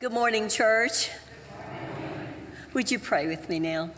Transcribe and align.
Good 0.00 0.14
morning, 0.14 0.48
church. 0.48 1.10
Would 2.72 2.90
you 2.90 2.98
pray 2.98 3.26
with 3.26 3.50
me 3.50 3.58
now? 3.58 3.90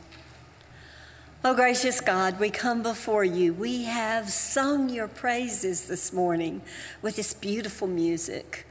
Oh, 1.44 1.55
gracious 1.55 2.01
God, 2.01 2.41
we 2.41 2.51
come 2.51 2.83
before 2.83 3.23
you. 3.23 3.55
We 3.55 3.85
have 3.85 4.28
sung 4.28 4.89
your 4.89 5.07
praises 5.07 5.87
this 5.87 6.12
morning 6.12 6.62
with 7.03 7.15
this 7.15 7.33
beautiful 7.35 7.87
music. 7.87 8.67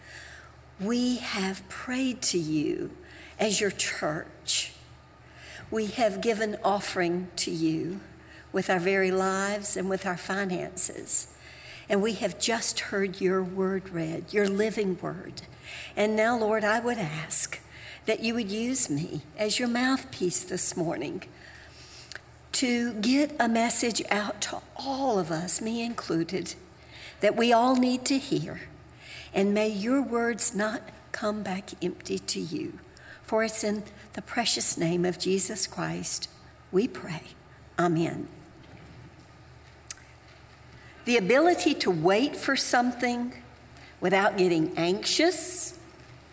We 0.77 1.19
have 1.19 1.63
prayed 1.69 2.21
to 2.23 2.37
you 2.37 2.91
as 3.39 3.61
your 3.61 3.71
church. 3.71 4.73
We 5.71 5.85
have 5.85 6.19
given 6.19 6.57
offering 6.65 7.29
to 7.37 7.49
you 7.49 8.01
with 8.51 8.69
our 8.69 8.77
very 8.77 9.11
lives 9.11 9.77
and 9.77 9.89
with 9.89 10.05
our 10.05 10.17
finances. 10.17 11.33
And 11.87 12.01
we 12.01 12.11
have 12.15 12.37
just 12.41 12.81
heard 12.81 13.21
your 13.21 13.41
word 13.41 13.87
read, 13.87 14.33
your 14.33 14.49
living 14.49 14.97
word. 15.01 15.43
And 15.95 16.15
now, 16.15 16.37
Lord, 16.37 16.63
I 16.63 16.79
would 16.79 16.97
ask 16.97 17.59
that 18.05 18.21
you 18.21 18.33
would 18.33 18.51
use 18.51 18.89
me 18.89 19.21
as 19.37 19.59
your 19.59 19.67
mouthpiece 19.67 20.43
this 20.43 20.75
morning 20.75 21.23
to 22.53 22.93
get 22.93 23.35
a 23.39 23.47
message 23.47 24.01
out 24.09 24.41
to 24.41 24.61
all 24.75 25.17
of 25.17 25.31
us, 25.31 25.61
me 25.61 25.83
included, 25.83 26.55
that 27.21 27.35
we 27.35 27.53
all 27.53 27.75
need 27.75 28.05
to 28.05 28.17
hear. 28.17 28.61
And 29.33 29.53
may 29.53 29.69
your 29.69 30.01
words 30.01 30.53
not 30.53 30.81
come 31.11 31.43
back 31.43 31.71
empty 31.81 32.19
to 32.19 32.39
you. 32.39 32.79
For 33.23 33.43
it's 33.43 33.63
in 33.63 33.83
the 34.13 34.21
precious 34.21 34.77
name 34.77 35.05
of 35.05 35.17
Jesus 35.17 35.67
Christ 35.67 36.29
we 36.71 36.87
pray. 36.87 37.23
Amen. 37.79 38.27
The 41.05 41.17
ability 41.17 41.73
to 41.75 41.91
wait 41.91 42.35
for 42.35 42.55
something 42.55 43.33
without 44.01 44.35
getting 44.35 44.75
anxious, 44.75 45.77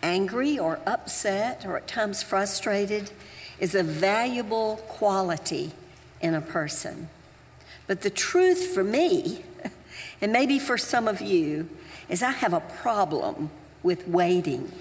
angry, 0.01 0.59
or 0.59 0.79
upset, 0.85 1.65
or 1.65 1.77
at 1.77 1.87
times 1.87 2.21
frustrated 2.21 3.11
is 3.59 3.75
a 3.75 3.83
valuable 3.83 4.77
quality 4.87 5.71
in 6.19 6.33
a 6.33 6.41
person. 6.41 7.09
But 7.87 8.01
the 8.01 8.09
truth 8.09 8.73
for 8.73 8.83
me, 8.83 9.43
and 10.21 10.33
maybe 10.33 10.59
for 10.59 10.77
some 10.77 11.07
of 11.07 11.21
you, 11.21 11.69
is 12.09 12.23
I 12.23 12.31
have 12.31 12.53
a 12.53 12.59
problem 12.59 13.51
with 13.83 14.07
waiting. 14.07 14.71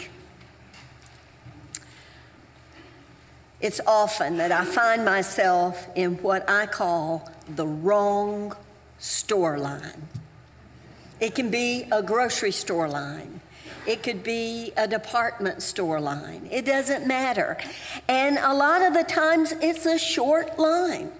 It's 3.60 3.80
often 3.86 4.36
that 4.36 4.52
I 4.52 4.64
find 4.64 5.04
myself 5.04 5.88
in 5.94 6.16
what 6.22 6.48
I 6.48 6.66
call 6.66 7.28
the 7.48 7.66
wrong 7.66 8.54
store 8.98 9.58
line. 9.58 10.08
It 11.20 11.34
can 11.34 11.50
be 11.50 11.86
a 11.90 12.02
grocery 12.02 12.52
store 12.52 12.88
line. 12.88 13.40
It 13.86 14.02
could 14.02 14.22
be 14.22 14.72
a 14.76 14.86
department 14.86 15.62
store 15.62 16.00
line. 16.00 16.48
It 16.50 16.64
doesn't 16.64 17.06
matter. 17.06 17.56
And 18.06 18.38
a 18.38 18.52
lot 18.52 18.82
of 18.82 18.92
the 18.92 19.04
times 19.04 19.52
it's 19.62 19.86
a 19.86 19.98
short 19.98 20.58
line. 20.58 21.10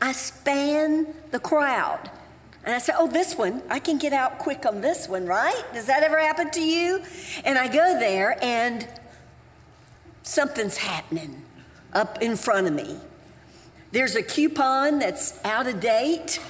I 0.00 0.12
span 0.12 1.08
the 1.30 1.40
crowd. 1.40 2.10
And 2.64 2.74
I 2.74 2.78
say, 2.78 2.94
oh, 2.96 3.08
this 3.08 3.36
one, 3.36 3.62
I 3.68 3.78
can 3.78 3.98
get 3.98 4.12
out 4.12 4.38
quick 4.38 4.64
on 4.64 4.80
this 4.80 5.08
one, 5.08 5.26
right? 5.26 5.62
Does 5.74 5.86
that 5.86 6.02
ever 6.02 6.18
happen 6.18 6.50
to 6.52 6.60
you? 6.60 7.02
And 7.44 7.58
I 7.58 7.68
go 7.68 7.98
there 7.98 8.42
and 8.42 8.86
something's 10.22 10.78
happening 10.78 11.42
up 11.92 12.22
in 12.22 12.36
front 12.36 12.66
of 12.66 12.72
me. 12.72 12.96
There's 13.92 14.16
a 14.16 14.22
coupon 14.22 14.98
that's 14.98 15.44
out 15.44 15.66
of 15.66 15.80
date. 15.80 16.40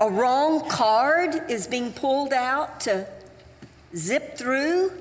A 0.00 0.08
wrong 0.08 0.68
card 0.68 1.50
is 1.50 1.66
being 1.66 1.92
pulled 1.92 2.32
out 2.32 2.80
to 2.80 3.06
zip 3.96 4.36
through. 4.38 4.92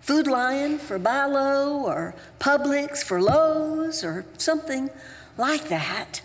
Food 0.00 0.26
Lion 0.26 0.78
for 0.78 0.98
Buy 0.98 1.26
Low 1.26 1.84
or 1.84 2.14
Publix 2.40 3.02
for 3.04 3.20
Lowe's 3.20 4.02
or 4.02 4.24
something 4.36 4.90
like 5.36 5.68
that. 5.68 6.22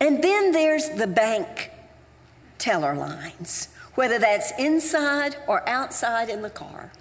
And 0.00 0.22
then 0.22 0.52
there's 0.52 0.90
the 0.90 1.06
bank 1.06 1.70
teller 2.58 2.94
lines, 2.94 3.68
whether 3.94 4.18
that's 4.18 4.52
inside 4.58 5.36
or 5.46 5.68
outside 5.68 6.28
in 6.28 6.42
the 6.42 6.50
car. 6.50 6.92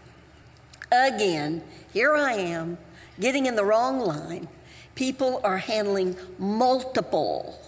Again, 0.91 1.63
here 1.93 2.15
I 2.15 2.33
am 2.33 2.77
getting 3.19 3.45
in 3.45 3.55
the 3.55 3.65
wrong 3.65 3.99
line. 3.99 4.47
People 4.95 5.41
are 5.43 5.57
handling 5.57 6.15
multiple 6.37 7.59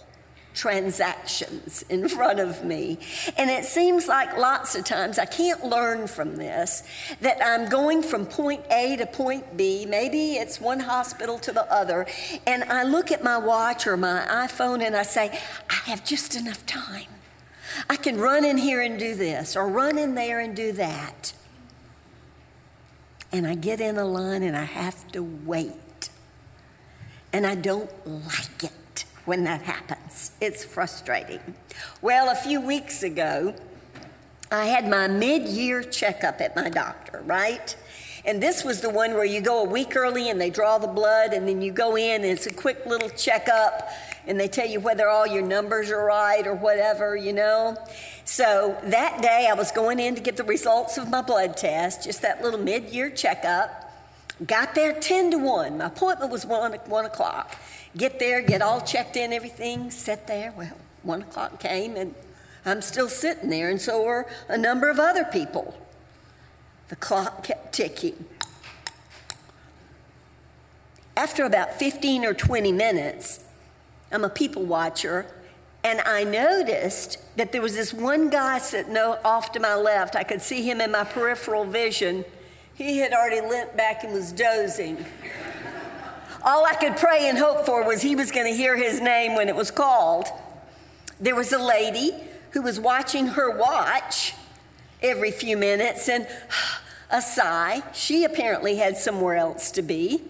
transactions 0.54 1.84
in 1.88 2.08
front 2.08 2.38
of 2.38 2.64
me. 2.64 2.98
And 3.36 3.50
it 3.50 3.64
seems 3.64 4.08
like 4.08 4.36
lots 4.38 4.74
of 4.76 4.84
times 4.84 5.18
I 5.18 5.26
can't 5.26 5.64
learn 5.64 6.06
from 6.06 6.36
this 6.36 6.84
that 7.20 7.44
I'm 7.44 7.68
going 7.68 8.02
from 8.02 8.24
point 8.24 8.64
A 8.70 8.96
to 8.96 9.06
point 9.06 9.56
B. 9.56 9.84
Maybe 9.84 10.34
it's 10.34 10.60
one 10.60 10.80
hospital 10.80 11.38
to 11.40 11.52
the 11.52 11.70
other. 11.70 12.06
And 12.46 12.64
I 12.64 12.84
look 12.84 13.10
at 13.10 13.22
my 13.22 13.36
watch 13.36 13.86
or 13.86 13.96
my 13.96 14.24
iPhone 14.30 14.82
and 14.82 14.96
I 14.96 15.02
say, 15.02 15.38
I 15.68 15.90
have 15.90 16.04
just 16.04 16.36
enough 16.36 16.64
time. 16.64 17.08
I 17.90 17.96
can 17.96 18.18
run 18.18 18.44
in 18.44 18.56
here 18.56 18.80
and 18.80 18.98
do 18.98 19.14
this 19.14 19.56
or 19.56 19.68
run 19.68 19.98
in 19.98 20.14
there 20.14 20.38
and 20.38 20.54
do 20.54 20.72
that. 20.72 21.32
And 23.32 23.48
I 23.48 23.56
get 23.56 23.80
in 23.80 23.98
a 23.98 24.04
line 24.04 24.44
and 24.44 24.56
I 24.56 24.64
have 24.64 25.10
to 25.12 25.22
wait. 25.22 26.08
And 27.32 27.44
I 27.44 27.56
don't 27.56 27.90
like 28.06 28.62
it 28.62 28.70
when 29.24 29.44
that 29.44 29.62
happens. 29.62 30.32
It's 30.40 30.64
frustrating. 30.64 31.40
Well, 32.02 32.30
a 32.30 32.34
few 32.34 32.60
weeks 32.60 33.02
ago, 33.02 33.54
I 34.50 34.66
had 34.66 34.88
my 34.88 35.08
mid 35.08 35.48
year 35.48 35.82
checkup 35.82 36.40
at 36.40 36.54
my 36.54 36.68
doctor, 36.68 37.22
right? 37.24 37.74
And 38.26 38.42
this 38.42 38.64
was 38.64 38.80
the 38.80 38.88
one 38.88 39.14
where 39.14 39.24
you 39.24 39.40
go 39.42 39.62
a 39.62 39.68
week 39.68 39.96
early 39.96 40.30
and 40.30 40.40
they 40.40 40.48
draw 40.48 40.78
the 40.78 40.86
blood, 40.86 41.32
and 41.32 41.46
then 41.46 41.60
you 41.60 41.72
go 41.72 41.96
in 41.96 42.22
and 42.22 42.24
it's 42.24 42.46
a 42.46 42.52
quick 42.52 42.86
little 42.86 43.10
checkup, 43.10 43.88
and 44.26 44.40
they 44.40 44.48
tell 44.48 44.66
you 44.66 44.80
whether 44.80 45.08
all 45.08 45.26
your 45.26 45.42
numbers 45.42 45.90
are 45.90 46.04
right 46.04 46.46
or 46.46 46.54
whatever, 46.54 47.16
you 47.16 47.34
know? 47.34 47.76
So 48.24 48.78
that 48.84 49.20
day, 49.20 49.46
I 49.50 49.54
was 49.54 49.70
going 49.70 50.00
in 50.00 50.14
to 50.14 50.22
get 50.22 50.38
the 50.38 50.44
results 50.44 50.96
of 50.96 51.10
my 51.10 51.20
blood 51.20 51.58
test, 51.58 52.04
just 52.04 52.22
that 52.22 52.42
little 52.42 52.60
mid 52.60 52.90
year 52.90 53.10
checkup. 53.10 53.83
Got 54.46 54.74
there 54.74 54.92
10 54.92 55.30
to 55.32 55.38
1. 55.38 55.78
My 55.78 55.86
appointment 55.86 56.32
was 56.32 56.44
1, 56.44 56.72
1 56.72 57.04
o'clock 57.04 57.56
get 57.96 58.18
there, 58.18 58.42
get 58.42 58.62
all 58.62 58.80
checked 58.80 59.16
in, 59.16 59.32
everything, 59.32 59.90
sit 59.90 60.26
there. 60.26 60.52
Well, 60.56 60.72
one 61.02 61.22
o'clock 61.22 61.60
came 61.60 61.96
and 61.96 62.14
I'm 62.64 62.80
still 62.80 63.08
sitting 63.08 63.50
there, 63.50 63.70
and 63.70 63.80
so 63.80 64.02
were 64.02 64.26
a 64.48 64.56
number 64.56 64.88
of 64.88 64.98
other 64.98 65.24
people. 65.24 65.76
The 66.88 66.96
clock 66.96 67.44
kept 67.44 67.74
ticking. 67.74 68.24
After 71.16 71.44
about 71.44 71.74
15 71.74 72.24
or 72.24 72.34
20 72.34 72.72
minutes, 72.72 73.44
I'm 74.10 74.24
a 74.24 74.30
people 74.30 74.64
watcher, 74.64 75.26
and 75.84 76.00
I 76.00 76.24
noticed 76.24 77.18
that 77.36 77.52
there 77.52 77.60
was 77.60 77.74
this 77.74 77.92
one 77.92 78.30
guy 78.30 78.58
sitting 78.58 78.96
off 78.96 79.52
to 79.52 79.60
my 79.60 79.74
left. 79.74 80.16
I 80.16 80.22
could 80.22 80.40
see 80.40 80.68
him 80.68 80.80
in 80.80 80.90
my 80.90 81.04
peripheral 81.04 81.66
vision. 81.66 82.24
He 82.74 82.98
had 82.98 83.12
already 83.12 83.40
leant 83.40 83.76
back 83.76 84.04
and 84.04 84.12
was 84.12 84.32
dozing. 84.32 85.04
All 86.42 86.66
I 86.66 86.74
could 86.74 86.96
pray 86.96 87.28
and 87.28 87.38
hope 87.38 87.64
for 87.64 87.84
was 87.84 88.02
he 88.02 88.16
was 88.16 88.30
going 88.30 88.46
to 88.46 88.56
hear 88.56 88.76
his 88.76 89.00
name 89.00 89.34
when 89.34 89.48
it 89.48 89.56
was 89.56 89.70
called. 89.70 90.26
There 91.20 91.34
was 91.34 91.52
a 91.52 91.58
lady 91.58 92.12
who 92.50 92.62
was 92.62 92.78
watching 92.80 93.28
her 93.28 93.56
watch 93.56 94.34
every 95.02 95.30
few 95.30 95.56
minutes 95.56 96.08
and 96.08 96.26
a 97.10 97.22
sigh. 97.22 97.82
She 97.92 98.24
apparently 98.24 98.76
had 98.76 98.96
somewhere 98.96 99.36
else 99.36 99.70
to 99.72 99.82
be. 99.82 100.22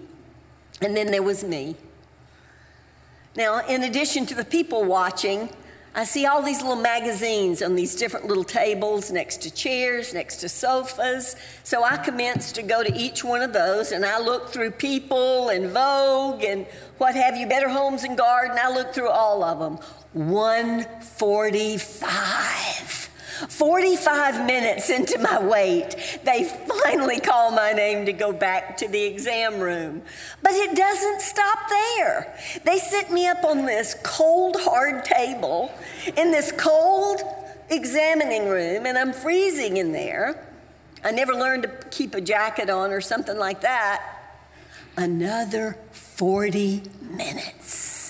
And 0.81 0.97
then 0.97 1.11
there 1.11 1.23
was 1.23 1.43
me. 1.43 1.77
Now, 3.37 3.67
in 3.67 3.83
addition 3.83 4.27
to 4.27 4.35
the 4.35 4.45
people 4.45 4.85
watching, 4.85 5.49
I 5.97 6.03
see 6.03 6.27
all 6.27 6.43
these 6.43 6.61
little 6.61 6.75
magazines 6.75 7.63
on 7.63 7.77
these 7.77 7.95
different 7.95 8.27
little 8.27 8.43
tables 8.43 9.13
next 9.13 9.43
to 9.43 9.51
chairs, 9.51 10.13
next 10.13 10.39
to 10.39 10.49
sofas. 10.49 11.37
So 11.63 11.85
I 11.85 11.99
commenced 11.99 12.57
to 12.57 12.63
go 12.63 12.83
to 12.83 12.93
each 12.97 13.23
one 13.23 13.43
of 13.43 13.53
those 13.53 13.93
and 13.93 14.05
I 14.05 14.19
looked 14.19 14.53
through 14.53 14.73
People 14.73 15.51
and 15.51 15.71
Vogue 15.71 16.43
and 16.43 16.67
what 16.99 17.15
have 17.15 17.37
you, 17.37 17.47
Better 17.47 17.69
Homes 17.69 18.03
and 18.03 18.19
Garden. 18.19 18.59
I 18.61 18.73
looked 18.73 18.97
through 18.97 19.11
all 19.11 19.45
of 19.45 19.61
them. 19.61 19.79
145. 20.15 22.94
45 23.49 24.47
minutes 24.47 24.91
into 24.91 25.19
my 25.19 25.43
wait, 25.43 26.21
they 26.25 26.45
finally 26.45 27.21
call 27.21 27.51
my 27.51 27.73
name 27.73 28.07
to 28.07 28.13
go 28.13 28.33
back 28.33 28.77
to 28.79 28.89
the 28.89 29.03
exam 29.03 29.61
room. 29.61 30.03
But 30.43 30.53
it 30.53 30.77
doesn't 30.77 31.21
stop 31.21 31.59
there. 31.69 32.37
They 32.65 32.79
sit 32.79 33.11
me 33.11 33.27
up 33.27 33.45
on 33.45 33.67
this 33.67 33.97
cold, 34.03 34.57
hard 34.59 35.05
table 35.05 35.73
in 36.17 36.31
this 36.31 36.53
cold 36.53 37.23
examining 37.71 38.49
room, 38.49 38.87
and 38.87 38.97
I'm 38.97 39.13
freezing 39.13 39.77
in 39.77 39.93
there. 39.93 40.49
I 41.03 41.11
never 41.11 41.35
learned 41.35 41.65
to 41.65 41.69
keep 41.91 42.15
a 42.15 42.21
jacket 42.21 42.71
on 42.71 42.91
or 42.91 43.01
something 43.01 43.39
like 43.39 43.61
that. 43.61 44.03
Another 44.97 45.77
40 45.91 46.83
minutes. 47.03 48.04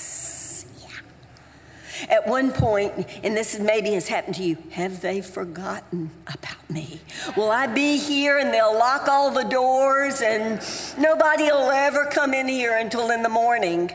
At 2.08 2.26
one 2.26 2.52
point, 2.52 3.06
and 3.22 3.36
this 3.36 3.58
maybe 3.58 3.92
has 3.92 4.08
happened 4.08 4.36
to 4.36 4.42
you, 4.42 4.58
have 4.70 5.00
they 5.00 5.20
forgotten 5.20 6.10
about 6.26 6.68
me? 6.70 7.00
Will 7.36 7.50
I 7.50 7.66
be 7.66 7.96
here 7.96 8.38
and 8.38 8.52
they'll 8.52 8.76
lock 8.76 9.08
all 9.08 9.30
the 9.30 9.44
doors 9.44 10.20
and 10.20 10.60
nobody 10.98 11.44
will 11.44 11.70
ever 11.70 12.06
come 12.06 12.34
in 12.34 12.48
here 12.48 12.76
until 12.76 13.10
in 13.10 13.22
the 13.22 13.28
morning? 13.28 13.90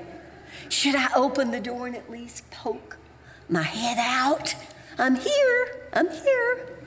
Should 0.70 0.96
I 0.96 1.10
open 1.16 1.52
the 1.52 1.60
door 1.60 1.88
and 1.88 1.96
at 1.96 2.10
least 2.10 2.50
poke 2.52 2.98
my 3.48 3.64
head 3.64 3.98
out? 4.00 4.56
I'm 4.98 5.16
here, 5.16 5.88
I'm 5.94 6.10
here. 6.10 6.78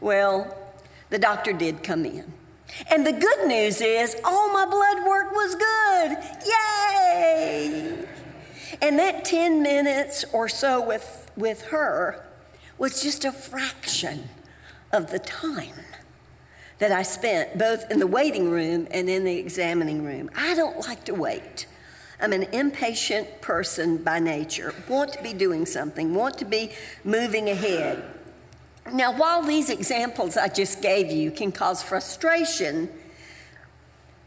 Well, 0.00 0.56
the 1.10 1.18
doctor 1.18 1.52
did 1.52 1.82
come 1.82 2.04
in. 2.04 2.32
And 2.90 3.06
the 3.06 3.12
good 3.12 3.46
news 3.46 3.80
is 3.80 4.16
all 4.24 4.52
my 4.52 4.64
blood 4.64 5.06
work 5.06 5.32
was 5.32 5.54
good. 5.54 6.18
Yay! 6.46 8.04
And 8.80 8.98
that 8.98 9.24
10 9.24 9.62
minutes 9.62 10.24
or 10.32 10.48
so 10.48 10.84
with, 10.84 11.30
with 11.36 11.62
her 11.62 12.24
was 12.78 13.02
just 13.02 13.24
a 13.24 13.32
fraction 13.32 14.28
of 14.92 15.10
the 15.10 15.18
time 15.18 15.74
that 16.78 16.92
I 16.92 17.02
spent 17.02 17.56
both 17.58 17.90
in 17.90 17.98
the 17.98 18.06
waiting 18.06 18.50
room 18.50 18.88
and 18.90 19.08
in 19.08 19.24
the 19.24 19.38
examining 19.38 20.04
room. 20.04 20.30
I 20.36 20.54
don't 20.54 20.78
like 20.86 21.04
to 21.04 21.14
wait. 21.14 21.66
I'm 22.20 22.32
an 22.32 22.44
impatient 22.52 23.40
person 23.40 23.98
by 23.98 24.18
nature, 24.18 24.74
want 24.88 25.12
to 25.14 25.22
be 25.22 25.32
doing 25.32 25.66
something, 25.66 26.14
want 26.14 26.38
to 26.38 26.44
be 26.44 26.70
moving 27.04 27.48
ahead. 27.48 28.02
Now, 28.92 29.16
while 29.16 29.42
these 29.42 29.70
examples 29.70 30.36
I 30.36 30.48
just 30.48 30.80
gave 30.82 31.10
you 31.10 31.30
can 31.30 31.52
cause 31.52 31.82
frustration, 31.82 32.88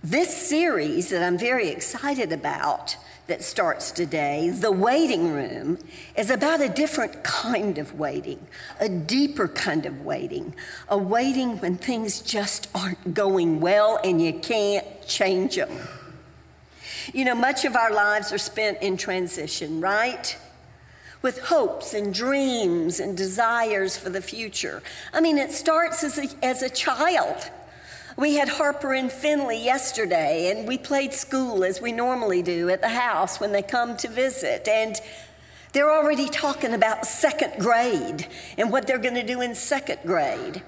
this 0.03 0.35
series 0.35 1.09
that 1.09 1.23
I'm 1.23 1.37
very 1.37 1.69
excited 1.69 2.31
about 2.31 2.97
that 3.27 3.43
starts 3.43 3.91
today, 3.91 4.49
The 4.49 4.71
Waiting 4.71 5.31
Room, 5.31 5.77
is 6.15 6.29
about 6.29 6.61
a 6.61 6.69
different 6.69 7.23
kind 7.23 7.77
of 7.77 7.99
waiting, 7.99 8.47
a 8.79 8.87
deeper 8.89 9.47
kind 9.47 9.85
of 9.85 10.05
waiting, 10.05 10.55
a 10.87 10.97
waiting 10.97 11.59
when 11.59 11.77
things 11.77 12.21
just 12.21 12.69
aren't 12.73 13.13
going 13.13 13.59
well 13.59 13.99
and 14.03 14.21
you 14.21 14.33
can't 14.33 14.85
change 15.05 15.55
them. 15.55 15.69
You 17.13 17.25
know, 17.25 17.35
much 17.35 17.65
of 17.65 17.75
our 17.75 17.93
lives 17.93 18.31
are 18.31 18.37
spent 18.37 18.81
in 18.81 18.97
transition, 18.97 19.81
right? 19.81 20.37
With 21.21 21.39
hopes 21.39 21.93
and 21.93 22.13
dreams 22.13 22.99
and 22.99 23.15
desires 23.15 23.97
for 23.97 24.09
the 24.09 24.21
future. 24.21 24.81
I 25.13 25.19
mean, 25.21 25.37
it 25.37 25.51
starts 25.51 26.03
as 26.03 26.17
a, 26.17 26.45
as 26.45 26.61
a 26.61 26.69
child. 26.69 27.49
We 28.17 28.33
had 28.33 28.49
Harper 28.49 28.95
and 28.95 29.11
Finley 29.11 29.63
yesterday, 29.63 30.49
and 30.49 30.67
we 30.67 30.79
played 30.79 31.13
school 31.13 31.63
as 31.63 31.79
we 31.79 31.91
normally 31.91 32.41
do 32.41 32.67
at 32.67 32.81
the 32.81 32.89
house 32.89 33.39
when 33.39 33.51
they 33.51 33.61
come 33.61 33.95
to 33.97 34.07
visit. 34.07 34.67
And 34.67 34.99
they're 35.71 35.91
already 35.91 36.27
talking 36.27 36.73
about 36.73 37.05
second 37.05 37.59
grade 37.59 38.27
and 38.57 38.71
what 38.71 38.87
they're 38.87 38.97
going 38.97 39.13
to 39.13 39.23
do 39.23 39.41
in 39.41 39.53
second 39.53 39.99
grade. 40.03 40.63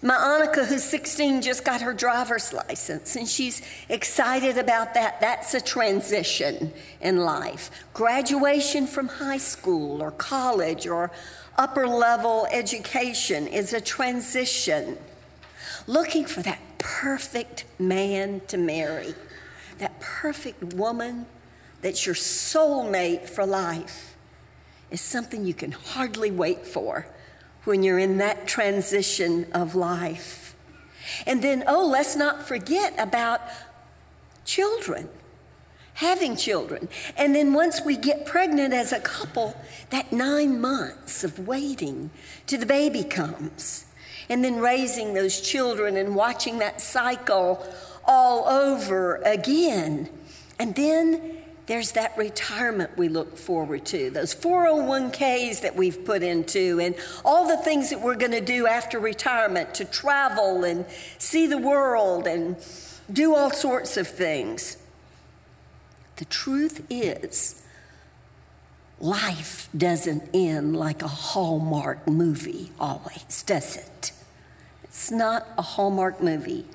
My 0.00 0.14
Annika, 0.14 0.66
who's 0.66 0.82
16, 0.84 1.42
just 1.42 1.66
got 1.66 1.82
her 1.82 1.92
driver's 1.92 2.50
license, 2.54 3.14
and 3.14 3.28
she's 3.28 3.60
excited 3.90 4.56
about 4.56 4.94
that. 4.94 5.20
That's 5.20 5.52
a 5.52 5.60
transition 5.60 6.72
in 7.02 7.18
life. 7.18 7.70
Graduation 7.92 8.86
from 8.86 9.06
high 9.06 9.36
school 9.36 10.02
or 10.02 10.12
college 10.12 10.86
or 10.86 11.10
upper 11.58 11.86
level 11.86 12.48
education 12.50 13.46
is 13.46 13.74
a 13.74 13.82
transition. 13.82 14.96
Looking 15.86 16.24
for 16.24 16.42
that 16.42 16.60
perfect 16.78 17.64
man 17.78 18.40
to 18.48 18.56
marry, 18.56 19.14
that 19.78 20.00
perfect 20.00 20.74
woman 20.74 21.26
that's 21.80 22.06
your 22.06 22.14
soulmate 22.14 23.28
for 23.28 23.44
life, 23.44 24.16
is 24.90 25.00
something 25.00 25.44
you 25.44 25.54
can 25.54 25.72
hardly 25.72 26.30
wait 26.30 26.66
for 26.66 27.06
when 27.64 27.82
you're 27.82 27.98
in 27.98 28.18
that 28.18 28.46
transition 28.46 29.46
of 29.52 29.74
life. 29.74 30.54
And 31.26 31.42
then, 31.42 31.64
oh, 31.66 31.86
let's 31.86 32.14
not 32.14 32.46
forget 32.46 32.94
about 32.98 33.40
children, 34.44 35.08
having 35.94 36.36
children. 36.36 36.88
And 37.16 37.34
then 37.34 37.52
once 37.54 37.80
we 37.84 37.96
get 37.96 38.26
pregnant 38.26 38.72
as 38.74 38.92
a 38.92 39.00
couple, 39.00 39.56
that 39.90 40.12
nine 40.12 40.60
months 40.60 41.24
of 41.24 41.46
waiting 41.46 42.10
till 42.46 42.60
the 42.60 42.66
baby 42.66 43.02
comes. 43.02 43.86
And 44.28 44.44
then 44.44 44.58
raising 44.60 45.14
those 45.14 45.40
children 45.40 45.96
and 45.96 46.14
watching 46.14 46.58
that 46.58 46.80
cycle 46.80 47.66
all 48.04 48.48
over 48.48 49.16
again. 49.24 50.08
And 50.58 50.74
then 50.74 51.38
there's 51.66 51.92
that 51.92 52.16
retirement 52.18 52.96
we 52.96 53.08
look 53.08 53.38
forward 53.38 53.84
to, 53.86 54.10
those 54.10 54.34
401ks 54.34 55.62
that 55.62 55.76
we've 55.76 56.04
put 56.04 56.22
into, 56.22 56.80
and 56.80 56.94
all 57.24 57.46
the 57.46 57.56
things 57.56 57.90
that 57.90 58.00
we're 58.00 58.16
going 58.16 58.32
to 58.32 58.40
do 58.40 58.66
after 58.66 58.98
retirement 58.98 59.74
to 59.74 59.84
travel 59.84 60.64
and 60.64 60.84
see 61.18 61.46
the 61.46 61.58
world 61.58 62.26
and 62.26 62.56
do 63.12 63.34
all 63.34 63.50
sorts 63.50 63.96
of 63.96 64.08
things. 64.08 64.76
The 66.16 66.24
truth 66.24 66.84
is, 66.90 67.62
life 69.00 69.68
doesn't 69.76 70.30
end 70.34 70.76
like 70.76 71.02
a 71.02 71.08
Hallmark 71.08 72.06
movie 72.06 72.70
always, 72.78 73.42
does 73.44 73.76
it? 73.76 74.11
It's 74.92 75.10
not 75.10 75.48
a 75.56 75.62
Hallmark 75.62 76.22
movie. 76.22 76.66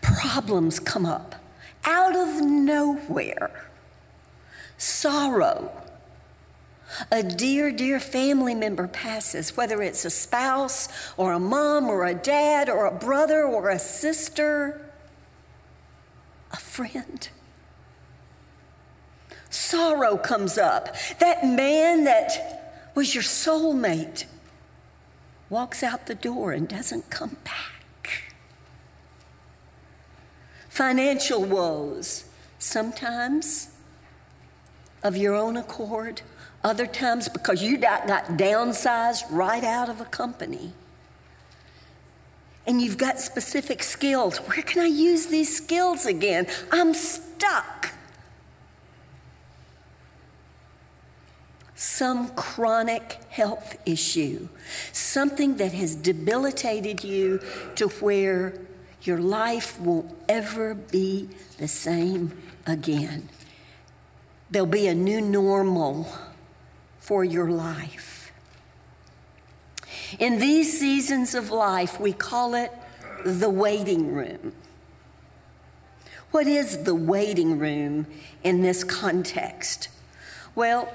Problems 0.00 0.80
come 0.80 1.04
up 1.04 1.34
out 1.84 2.16
of 2.16 2.40
nowhere 2.42 3.68
sorrow. 4.78 5.70
A 7.12 7.22
dear, 7.22 7.70
dear 7.70 8.00
family 8.00 8.54
member 8.54 8.88
passes, 8.88 9.54
whether 9.54 9.82
it's 9.82 10.06
a 10.06 10.10
spouse 10.10 10.88
or 11.18 11.34
a 11.34 11.38
mom 11.38 11.90
or 11.90 12.06
a 12.06 12.14
dad 12.14 12.70
or 12.70 12.86
a 12.86 12.94
brother 12.94 13.44
or 13.44 13.68
a 13.68 13.78
sister, 13.78 14.90
a 16.50 16.56
friend. 16.56 17.28
Sorrow 19.50 20.16
comes 20.16 20.56
up. 20.56 20.96
That 21.18 21.44
man 21.44 22.04
that 22.04 22.90
was 22.94 23.14
your 23.14 23.24
soulmate 23.24 24.24
walks 25.50 25.82
out 25.82 26.06
the 26.06 26.14
door 26.14 26.52
and 26.52 26.68
doesn't 26.68 27.10
come 27.10 27.36
back. 27.44 28.34
Financial 30.68 31.44
woes. 31.44 32.24
Sometimes 32.58 33.70
of 35.02 35.16
your 35.16 35.34
own 35.34 35.56
accord, 35.56 36.22
other 36.64 36.86
times 36.86 37.28
because 37.28 37.62
you 37.62 37.78
got, 37.78 38.06
downsized 38.06 39.24
right 39.30 39.64
out 39.64 39.88
of 39.88 40.00
a 40.00 40.04
company. 40.04 40.72
And 42.66 42.82
you've 42.82 42.98
got 42.98 43.18
specific 43.18 43.82
skills. 43.82 44.38
Where 44.38 44.62
can 44.62 44.82
I 44.82 44.86
use 44.86 45.26
these 45.26 45.56
skills 45.56 46.04
again? 46.04 46.46
I'm 46.70 46.92
stuck. 46.94 47.92
Some 51.80 52.30
chronic 52.30 53.20
health 53.28 53.78
issue, 53.86 54.48
something 54.90 55.58
that 55.58 55.72
has 55.74 55.94
debilitated 55.94 57.04
you 57.04 57.40
to 57.76 57.86
where 57.86 58.54
your 59.02 59.18
life 59.18 59.78
won't 59.78 60.10
ever 60.28 60.74
be 60.74 61.28
the 61.58 61.68
same 61.68 62.36
again. 62.66 63.28
There'll 64.50 64.66
be 64.66 64.88
a 64.88 64.94
new 64.94 65.20
normal 65.20 66.08
for 66.98 67.22
your 67.22 67.48
life. 67.48 68.32
In 70.18 70.40
these 70.40 70.80
seasons 70.80 71.32
of 71.32 71.52
life, 71.52 72.00
we 72.00 72.12
call 72.12 72.56
it 72.56 72.72
the 73.24 73.50
waiting 73.50 74.12
room. 74.12 74.52
What 76.32 76.48
is 76.48 76.82
the 76.82 76.96
waiting 76.96 77.56
room 77.56 78.08
in 78.42 78.62
this 78.62 78.82
context? 78.82 79.90
Well, 80.56 80.92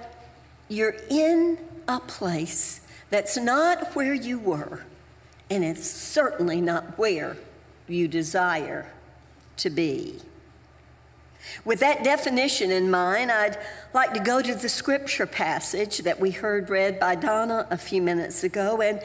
you're 0.74 0.96
in 1.10 1.58
a 1.88 2.00
place 2.00 2.82
that's 3.10 3.38
not 3.38 3.96
where 3.96 4.13
you 4.13 4.39
were, 4.39 4.84
and 5.50 5.63
it's 5.63 5.88
certainly 5.88 6.60
not 6.60 6.98
where 6.98 7.38
you 7.88 8.08
desire 8.08 8.92
to 9.58 9.70
be. 9.70 10.20
With 11.63 11.80
that 11.82 12.03
definition 12.03 12.72
in 12.72 12.89
mind, 12.89 13.32
I'd 13.32 13.60
like 13.94 14.13
to 14.13 14.20
go 14.20 14.42
to 14.42 14.56
the 14.56 14.70
scripture 14.70 15.27
passage 15.27 16.00
that 16.00 16.20
we 16.20 16.32
heard 16.32 16.70
read 16.70 17.00
by 17.00 17.15
Donna 17.15 17.68
a 17.70 17.77
few 17.77 18.01
minutes 18.01 18.44
ago 18.44 18.82
and 18.82 19.01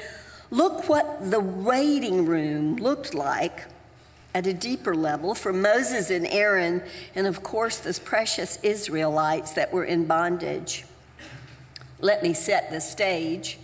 look 0.51 0.89
what 0.89 1.31
the 1.31 1.41
waiting 1.41 2.25
room 2.25 2.77
looked 2.77 3.13
like 3.13 3.65
at 4.35 4.47
a 4.47 4.55
deeper 4.55 4.95
level 4.95 5.35
for 5.35 5.53
Moses 5.53 6.11
and 6.11 6.27
Aaron, 6.29 6.83
and 7.15 7.27
of 7.27 7.43
course, 7.43 7.79
those 7.79 7.99
precious 7.99 8.59
Israelites 8.63 9.53
that 9.53 9.73
were 9.73 9.85
in 9.85 10.07
bondage. 10.07 10.85
Let 12.01 12.23
me 12.23 12.35
set 12.35 12.71
the 12.71 12.81
stage. 12.81 13.59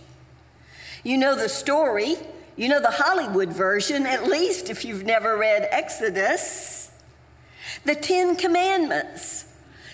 You 1.03 1.17
know 1.17 1.35
the 1.35 1.49
story, 1.49 2.15
you 2.55 2.67
know 2.67 2.81
the 2.81 2.91
Hollywood 2.91 3.49
version, 3.49 4.05
at 4.05 4.27
least 4.27 4.69
if 4.69 4.83
you've 4.83 5.03
never 5.03 5.37
read 5.37 5.67
Exodus 5.71 6.85
the 7.83 7.95
Ten 7.95 8.35
Commandments. 8.35 9.45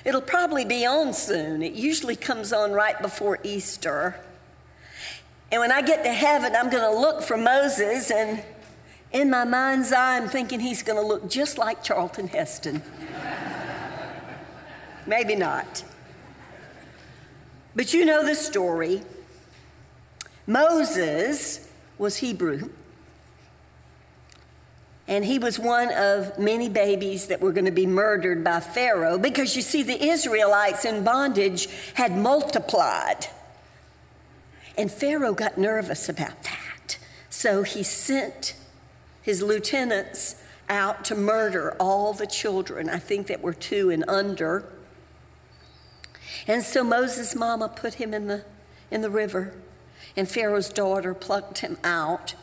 It'll 0.04 0.22
probably 0.22 0.66
be 0.66 0.86
on 0.86 1.14
soon. 1.14 1.62
It 1.62 1.74
usually 1.74 2.16
comes 2.16 2.54
on 2.54 2.72
right 2.72 3.00
before 3.02 3.40
Easter. 3.44 4.20
And 5.52 5.60
when 5.60 5.72
I 5.72 5.82
get 5.82 6.04
to 6.04 6.12
heaven, 6.12 6.56
I'm 6.56 6.70
going 6.70 6.84
to 6.84 7.00
look 7.00 7.22
for 7.22 7.38
Moses, 7.38 8.10
and 8.10 8.44
in 9.12 9.30
my 9.30 9.44
mind's 9.44 9.92
eye, 9.92 10.18
I'm 10.18 10.30
thinking 10.30 10.60
he's 10.60 10.82
going 10.82 10.98
to 10.98 11.06
look 11.06 11.30
just 11.30 11.58
like 11.58 11.84
Charlton 11.84 12.28
Heston. 12.28 12.82
Maybe 15.06 15.36
not. 15.36 15.84
But 17.76 17.94
you 17.94 18.06
know 18.06 18.26
the 18.26 18.36
story. 18.36 19.02
Moses 20.46 21.70
was 21.98 22.18
Hebrew. 22.18 22.70
And 25.08 25.26
he 25.26 25.40
was 25.40 25.60
one 25.60 25.92
of 25.94 26.40
many 26.40 26.70
babies 26.70 27.28
that 27.28 27.42
were 27.42 27.52
going 27.52 27.66
to 27.66 27.72
be 27.72 27.86
murdered 27.86 28.44
by 28.44 28.60
Pharaoh 28.60 29.18
because 29.18 29.56
you 29.56 29.62
see, 29.62 29.84
the 29.84 30.02
Israelites 30.02 30.86
in 30.86 31.04
bondage 31.04 31.68
had 31.96 32.16
multiplied. 32.16 33.28
And 34.78 34.90
Pharaoh 34.90 35.34
got 35.34 35.58
nervous 35.58 36.08
about 36.08 36.44
that. 36.44 36.98
So 37.30 37.64
he 37.64 37.84
sent 37.84 38.56
his 39.22 39.42
lieutenants 39.42 40.42
out 40.70 41.04
to 41.06 41.16
murder 41.16 41.76
all 41.80 42.14
the 42.14 42.28
children, 42.28 42.90
I 42.90 43.00
think 43.00 43.28
that 43.28 43.42
were 43.42 43.54
two 43.54 43.90
and 43.90 44.06
under. 44.08 44.66
And 46.48 46.64
so 46.64 46.84
Moses' 46.84 47.36
mama 47.36 47.70
put 47.70 47.96
him 47.96 48.14
in 48.14 48.28
the, 48.28 48.44
in 48.90 49.02
the 49.02 49.10
river, 49.10 49.54
and 50.16 50.30
Pharaoh's 50.30 50.70
daughter 50.70 51.14
plucked 51.14 51.60
him 51.60 51.78
out. 51.84 52.36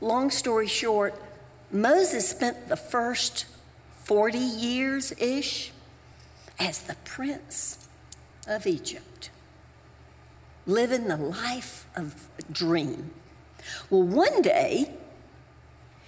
Long 0.00 0.30
story 0.30 0.66
short, 0.66 1.14
Moses 1.70 2.28
spent 2.28 2.68
the 2.68 2.76
first 2.76 3.46
40 4.04 4.38
years 4.38 5.12
ish 5.18 5.72
as 6.58 6.80
the 6.80 6.96
prince 7.04 7.88
of 8.46 8.66
Egypt, 8.66 9.30
living 10.66 11.08
the 11.08 11.16
life 11.16 11.86
of 11.94 12.28
a 12.38 12.52
dream. 12.52 13.10
Well, 13.88 14.02
one 14.02 14.42
day, 14.42 14.92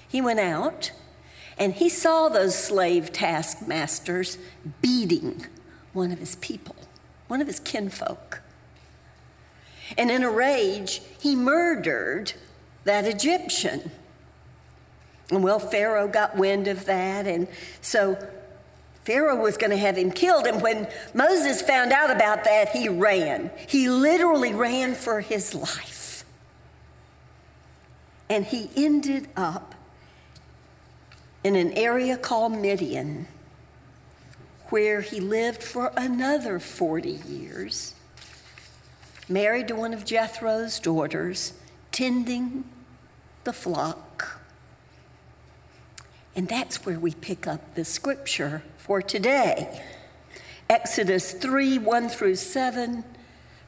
he 0.09 0.21
went 0.21 0.41
out 0.41 0.93
and 1.59 1.75
he 1.75 1.89
saw 1.89 2.29
those 2.29 2.55
slave 2.55 3.13
taskmasters 3.13 4.39
beating 4.81 5.47
one 5.93 6.13
of 6.13 6.19
his 6.19 6.37
people, 6.37 6.77
one 7.33 7.41
of 7.41 7.47
his 7.47 7.61
kinfolk. 7.61 8.43
And 9.97 10.11
in 10.11 10.23
a 10.23 10.29
rage, 10.29 11.01
he 11.19 11.35
murdered 11.35 12.35
that 12.85 13.07
Egyptian. 13.07 13.91
And 15.31 15.43
well, 15.43 15.59
Pharaoh 15.59 16.09
got 16.09 16.37
wind 16.37 16.69
of 16.69 16.85
that, 16.85 17.27
and 17.27 17.49
so 17.81 18.19
Pharaoh 19.05 19.41
was 19.41 19.57
going 19.57 19.71
to 19.71 19.79
have 19.79 19.97
him 19.97 20.11
killed. 20.11 20.47
And 20.47 20.61
when 20.61 20.89
Moses 21.15 21.63
found 21.63 21.91
out 21.91 22.11
about 22.11 22.45
that, 22.45 22.69
he 22.69 22.91
ran. 22.91 23.51
He 23.67 23.89
literally 23.89 24.53
ran 24.53 24.95
for 24.95 25.23
his 25.23 25.55
life. 25.55 26.27
And 28.29 28.45
he 28.45 28.69
ended 28.77 29.29
up 29.39 29.75
in 31.43 31.57
an 31.57 31.73
area 31.73 32.19
called 32.19 32.53
Midian, 32.53 33.27
where 34.73 35.03
he 35.03 35.21
lived 35.21 35.63
for 35.63 35.93
another 35.99 36.59
40 36.59 37.11
years, 37.29 37.95
married 39.29 39.69
to 39.69 39.75
one 39.75 39.93
of 39.93 40.03
Jethro's 40.03 40.81
daughters, 40.81 41.53
tending 41.91 42.65
the 43.45 43.53
flock. 43.53 44.41
And 46.35 46.49
that's 46.49 46.87
where 46.87 46.99
we 46.99 47.13
pick 47.13 47.47
up 47.47 47.75
the 47.75 47.85
scripture 47.85 48.63
for 48.79 49.03
today. 49.03 49.83
Exodus 50.71 51.33
3 51.33 51.77
1 51.77 52.09
through 52.09 52.37
7, 52.37 53.05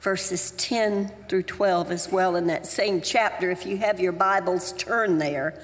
verses 0.01 0.53
10 0.53 1.13
through 1.29 1.43
12 1.43 1.91
as 1.91 2.11
well 2.11 2.35
in 2.35 2.47
that 2.47 2.65
same 2.65 3.03
chapter. 3.03 3.51
If 3.51 3.67
you 3.67 3.77
have 3.77 4.01
your 4.01 4.13
Bibles, 4.13 4.73
turn 4.73 5.19
there. 5.19 5.63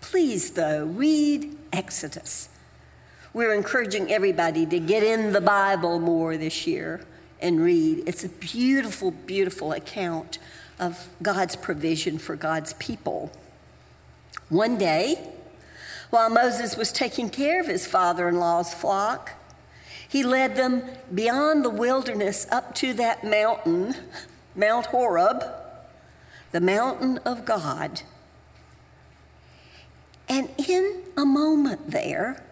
Please, 0.00 0.50
though, 0.50 0.86
read 0.86 1.56
Exodus. 1.72 2.48
We're 3.34 3.52
encouraging 3.52 4.12
everybody 4.12 4.64
to 4.64 4.78
get 4.78 5.02
in 5.02 5.32
the 5.32 5.40
Bible 5.40 5.98
more 5.98 6.36
this 6.36 6.68
year 6.68 7.00
and 7.40 7.60
read. 7.60 8.04
It's 8.06 8.22
a 8.22 8.28
beautiful, 8.28 9.10
beautiful 9.10 9.72
account 9.72 10.38
of 10.78 11.08
God's 11.20 11.56
provision 11.56 12.18
for 12.18 12.36
God's 12.36 12.74
people. 12.74 13.32
One 14.50 14.78
day, 14.78 15.32
while 16.10 16.30
Moses 16.30 16.76
was 16.76 16.92
taking 16.92 17.28
care 17.28 17.60
of 17.60 17.66
his 17.66 17.88
father 17.88 18.28
in 18.28 18.36
law's 18.36 18.72
flock, 18.72 19.32
he 20.08 20.22
led 20.22 20.54
them 20.54 20.84
beyond 21.12 21.64
the 21.64 21.70
wilderness 21.70 22.46
up 22.52 22.72
to 22.76 22.92
that 22.92 23.24
mountain, 23.24 23.96
Mount 24.54 24.86
Horeb, 24.86 25.42
the 26.52 26.60
mountain 26.60 27.18
of 27.24 27.44
God. 27.44 28.02
And 30.28 30.50
in 30.68 31.02
a 31.16 31.24
moment 31.24 31.90
there, 31.90 32.44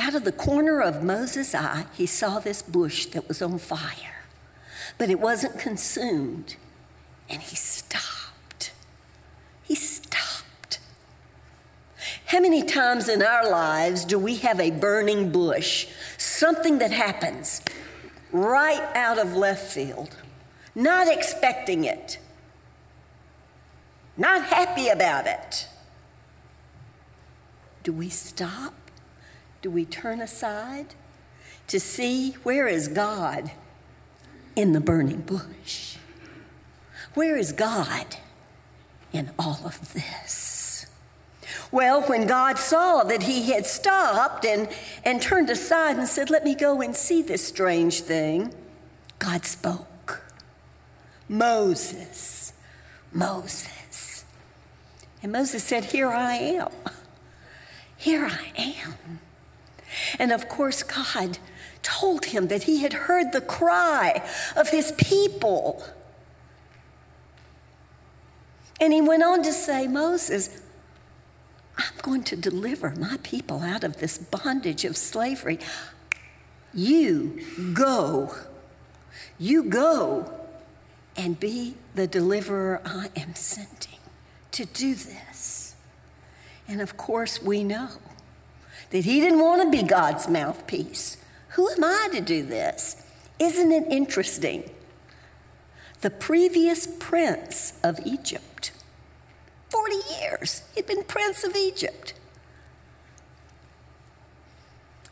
out 0.00 0.14
of 0.14 0.24
the 0.24 0.32
corner 0.32 0.80
of 0.80 1.02
Moses' 1.02 1.54
eye, 1.54 1.86
he 1.92 2.06
saw 2.06 2.38
this 2.38 2.62
bush 2.62 3.06
that 3.06 3.28
was 3.28 3.42
on 3.42 3.58
fire, 3.58 4.24
but 4.98 5.10
it 5.10 5.20
wasn't 5.20 5.58
consumed. 5.58 6.56
And 7.28 7.40
he 7.40 7.54
stopped. 7.54 8.72
He 9.62 9.74
stopped 9.74 10.10
how 12.30 12.38
many 12.38 12.62
times 12.62 13.08
in 13.08 13.22
our 13.22 13.50
lives 13.50 14.04
do 14.04 14.16
we 14.16 14.36
have 14.36 14.60
a 14.60 14.70
burning 14.70 15.32
bush, 15.32 15.88
something 16.16 16.78
that 16.78 16.92
happens 16.92 17.60
right 18.30 18.88
out 18.94 19.18
of 19.18 19.34
left 19.34 19.72
field, 19.72 20.16
not 20.76 21.08
expecting 21.08 21.82
it, 21.82 22.20
not 24.16 24.44
happy 24.44 24.86
about 24.88 25.26
it? 25.26 25.66
Do 27.82 27.92
we 27.92 28.10
stop? 28.10 28.74
Do 29.62 29.70
we 29.70 29.84
turn 29.84 30.20
aside 30.20 30.94
to 31.66 31.78
see 31.78 32.32
where 32.42 32.66
is 32.66 32.88
God 32.88 33.50
in 34.56 34.72
the 34.72 34.80
burning 34.80 35.20
bush? 35.20 35.96
Where 37.14 37.36
is 37.36 37.52
God 37.52 38.16
in 39.12 39.30
all 39.38 39.60
of 39.64 39.92
this? 39.92 40.86
Well, 41.72 42.02
when 42.02 42.26
God 42.26 42.58
saw 42.58 43.04
that 43.04 43.24
he 43.24 43.52
had 43.52 43.66
stopped 43.66 44.44
and, 44.44 44.68
and 45.04 45.20
turned 45.20 45.50
aside 45.50 45.96
and 45.96 46.08
said, 46.08 46.30
Let 46.30 46.44
me 46.44 46.54
go 46.54 46.80
and 46.80 46.96
see 46.96 47.22
this 47.22 47.46
strange 47.46 48.00
thing, 48.00 48.52
God 49.18 49.44
spoke. 49.44 50.24
Moses, 51.28 52.52
Moses. 53.12 54.24
And 55.22 55.32
Moses 55.32 55.62
said, 55.62 55.84
Here 55.86 56.08
I 56.08 56.34
am. 56.34 56.70
Here 57.96 58.26
I 58.26 58.52
am. 58.56 59.20
And 60.18 60.32
of 60.32 60.48
course, 60.48 60.82
God 60.82 61.38
told 61.82 62.26
him 62.26 62.48
that 62.48 62.64
he 62.64 62.82
had 62.82 62.92
heard 62.92 63.32
the 63.32 63.40
cry 63.40 64.22
of 64.56 64.68
his 64.68 64.92
people. 64.92 65.82
And 68.80 68.92
he 68.92 69.00
went 69.00 69.22
on 69.22 69.42
to 69.42 69.52
say, 69.52 69.86
Moses, 69.86 70.62
I'm 71.76 71.94
going 72.02 72.24
to 72.24 72.36
deliver 72.36 72.90
my 72.90 73.18
people 73.22 73.60
out 73.60 73.84
of 73.84 73.98
this 73.98 74.18
bondage 74.18 74.84
of 74.84 74.96
slavery. 74.96 75.58
You 76.74 77.40
go. 77.72 78.34
You 79.38 79.64
go 79.64 80.32
and 81.16 81.38
be 81.38 81.74
the 81.94 82.06
deliverer 82.06 82.80
I 82.84 83.10
am 83.16 83.34
sending 83.34 83.98
to 84.52 84.64
do 84.64 84.94
this. 84.94 85.74
And 86.68 86.80
of 86.80 86.96
course, 86.96 87.42
we 87.42 87.64
know 87.64 87.88
that 88.90 89.04
he 89.04 89.20
didn't 89.20 89.40
want 89.40 89.62
to 89.62 89.70
be 89.70 89.82
God's 89.82 90.28
mouthpiece. 90.28 91.16
Who 91.50 91.68
am 91.70 91.84
I 91.84 92.08
to 92.12 92.20
do 92.20 92.42
this? 92.42 93.02
Isn't 93.38 93.72
it 93.72 93.86
interesting? 93.90 94.70
The 96.00 96.10
previous 96.10 96.86
prince 96.86 97.74
of 97.82 98.00
Egypt 98.04 98.72
40 99.70 99.94
years. 100.20 100.62
He'd 100.74 100.86
been 100.86 101.04
prince 101.04 101.44
of 101.44 101.54
Egypt. 101.54 102.14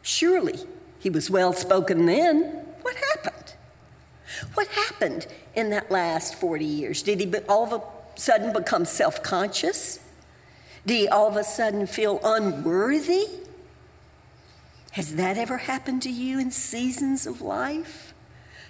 Surely 0.02 0.58
he 0.98 1.10
was 1.10 1.30
well 1.30 1.52
spoken 1.52 2.06
then. 2.06 2.64
What 2.82 2.96
happened? 2.96 3.54
What 4.54 4.66
happened 4.68 5.26
in 5.54 5.70
that 5.70 5.90
last 5.90 6.34
40 6.34 6.64
years? 6.64 7.02
Did 7.02 7.20
he 7.20 7.32
all 7.48 7.64
of 7.64 7.72
a 7.72 8.18
sudden 8.18 8.52
become 8.52 8.84
self 8.84 9.22
conscious? 9.22 10.00
Did 10.86 10.94
he 10.94 11.08
all 11.08 11.28
of 11.28 11.36
a 11.36 11.44
sudden 11.44 11.86
feel 11.86 12.20
unworthy? 12.24 13.26
Has 14.98 15.14
that 15.14 15.38
ever 15.38 15.58
happened 15.58 16.02
to 16.02 16.10
you 16.10 16.40
in 16.40 16.50
seasons 16.50 17.24
of 17.24 17.40
life? 17.40 18.12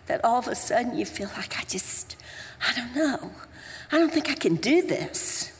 That 0.08 0.22
all 0.22 0.38
of 0.38 0.46
a 0.46 0.54
sudden 0.54 0.98
you 0.98 1.06
feel 1.06 1.30
like, 1.34 1.58
I 1.58 1.62
just, 1.62 2.16
I 2.60 2.74
don't 2.74 2.94
know. 2.94 3.30
I 3.90 3.96
don't 3.96 4.12
think 4.12 4.28
I 4.28 4.34
can 4.34 4.56
do 4.56 4.82
this. 4.82 5.58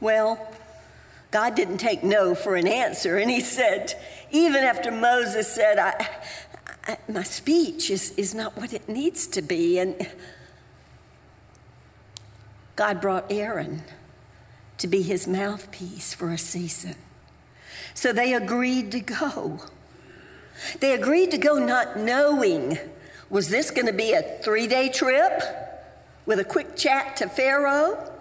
Well, 0.00 0.50
God 1.30 1.54
didn't 1.54 1.76
take 1.76 2.02
no 2.02 2.34
for 2.34 2.56
an 2.56 2.66
answer. 2.66 3.18
And 3.18 3.30
he 3.30 3.40
said, 3.40 3.92
even 4.30 4.64
after 4.64 4.90
Moses 4.90 5.46
said, 5.46 5.78
I, 5.78 6.08
I, 6.88 6.96
My 7.12 7.24
speech 7.24 7.90
is, 7.90 8.12
is 8.12 8.34
not 8.34 8.56
what 8.56 8.72
it 8.72 8.88
needs 8.88 9.26
to 9.26 9.42
be. 9.42 9.78
And 9.78 10.08
God 12.74 13.02
brought 13.02 13.30
Aaron 13.30 13.82
to 14.78 14.88
be 14.88 15.02
his 15.02 15.28
mouthpiece 15.28 16.14
for 16.14 16.30
a 16.30 16.38
season. 16.38 16.94
So 17.94 18.12
they 18.12 18.34
agreed 18.34 18.92
to 18.92 19.00
go. 19.00 19.60
They 20.80 20.92
agreed 20.92 21.30
to 21.30 21.38
go 21.38 21.58
not 21.58 21.98
knowing 21.98 22.78
was 23.30 23.48
this 23.48 23.70
going 23.70 23.86
to 23.86 23.92
be 23.92 24.12
a 24.12 24.22
three 24.22 24.66
day 24.66 24.88
trip 24.88 25.42
with 26.26 26.40
a 26.40 26.44
quick 26.44 26.76
chat 26.76 27.16
to 27.18 27.28
Pharaoh? 27.28 28.12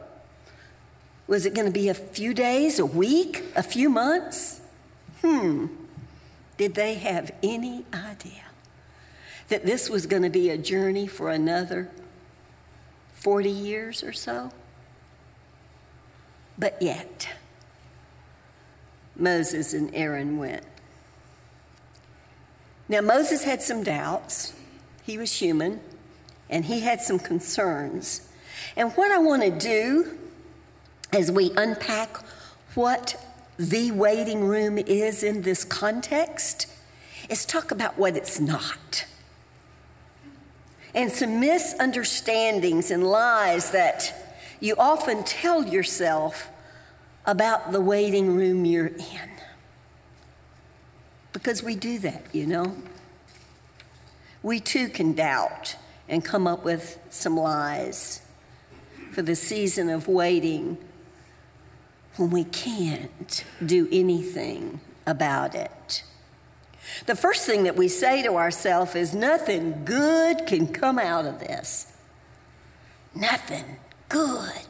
Was 1.28 1.46
it 1.46 1.54
going 1.54 1.66
to 1.66 1.74
be 1.74 1.90
a 1.90 1.94
few 1.94 2.34
days, 2.34 2.80
a 2.80 2.86
week, 2.86 3.44
a 3.56 3.64
few 3.64 3.90
months? 3.90 4.62
Hmm. 5.22 5.68
Did 6.58 6.76
they 6.76 6.96
have 6.96 7.32
any 7.42 7.86
idea 7.94 8.46
that 9.48 9.66
this 9.66 9.90
was 9.90 10.06
going 10.06 10.24
to 10.24 10.30
be 10.30 10.50
a 10.50 10.58
journey 10.58 11.08
for 11.08 11.30
another 11.30 11.90
40 13.14 13.50
years 13.50 14.04
or 14.04 14.14
so? 14.14 14.52
But 16.58 16.82
yet, 16.82 17.30
Moses 19.20 19.74
and 19.74 19.94
Aaron 19.94 20.38
went. 20.38 20.64
Now, 22.88 23.02
Moses 23.02 23.44
had 23.44 23.62
some 23.62 23.84
doubts. 23.84 24.54
He 25.04 25.18
was 25.18 25.40
human, 25.40 25.80
and 26.50 26.66
he 26.66 26.80
had 26.80 27.02
some 27.02 27.20
concerns. 27.20 28.30
And 28.76 28.92
what 28.94 29.12
I 29.12 29.20
want 29.20 29.44
to 29.44 29.52
do 29.52 30.18
as 31.12 31.32
we 31.32 31.52
unpack 31.56 32.18
what 32.76 33.26
the 33.58 33.92
waiting 33.92 34.46
room 34.46 34.78
is 34.78 35.24
in 35.24 35.42
this 35.42 35.64
context, 35.64 36.68
is 37.30 37.46
talk 37.46 37.72
about 37.72 37.98
what 37.98 38.16
it's 38.16 38.40
not. 38.40 39.06
And 40.96 41.12
some 41.12 41.40
misunderstandings 41.40 42.90
and 42.90 43.04
lies 43.04 43.72
that 43.72 44.14
you 44.60 44.76
often 44.78 45.24
tell 45.24 45.64
yourself 45.66 46.50
about 47.30 47.72
the 47.72 47.80
waiting 47.80 48.36
room 48.36 48.66
you're 48.66 48.88
in. 48.88 49.30
Because 51.32 51.62
we 51.62 51.76
do 51.76 52.00
that, 52.00 52.24
you 52.34 52.48
know. 52.48 52.76
We 54.42 54.60
too 54.60 54.90
can 54.90 55.14
doubt 55.14 55.76
and 56.08 56.26
come 56.26 56.48
up 56.48 56.66
with 56.66 56.98
some 57.12 57.38
lies 57.38 58.24
for 59.12 59.22
the 59.22 59.36
season 59.36 59.90
of 59.90 60.08
waiting 60.08 60.80
when 62.16 62.32
we 62.32 62.46
can't 62.46 63.44
do 63.64 63.88
anything 63.92 64.82
about 65.06 65.54
it. 65.54 66.04
The 67.06 67.16
first 67.16 67.46
thing 67.46 67.62
that 67.64 67.76
we 67.76 67.90
say 67.90 68.24
to 68.24 68.38
ourselves 68.38 68.96
is 68.96 69.14
nothing 69.14 69.86
good 69.86 70.48
can 70.48 70.68
come 70.68 70.98
out 70.98 71.28
of 71.28 71.40
this. 71.40 71.94
Nothing 73.14 73.78
good 74.08 74.66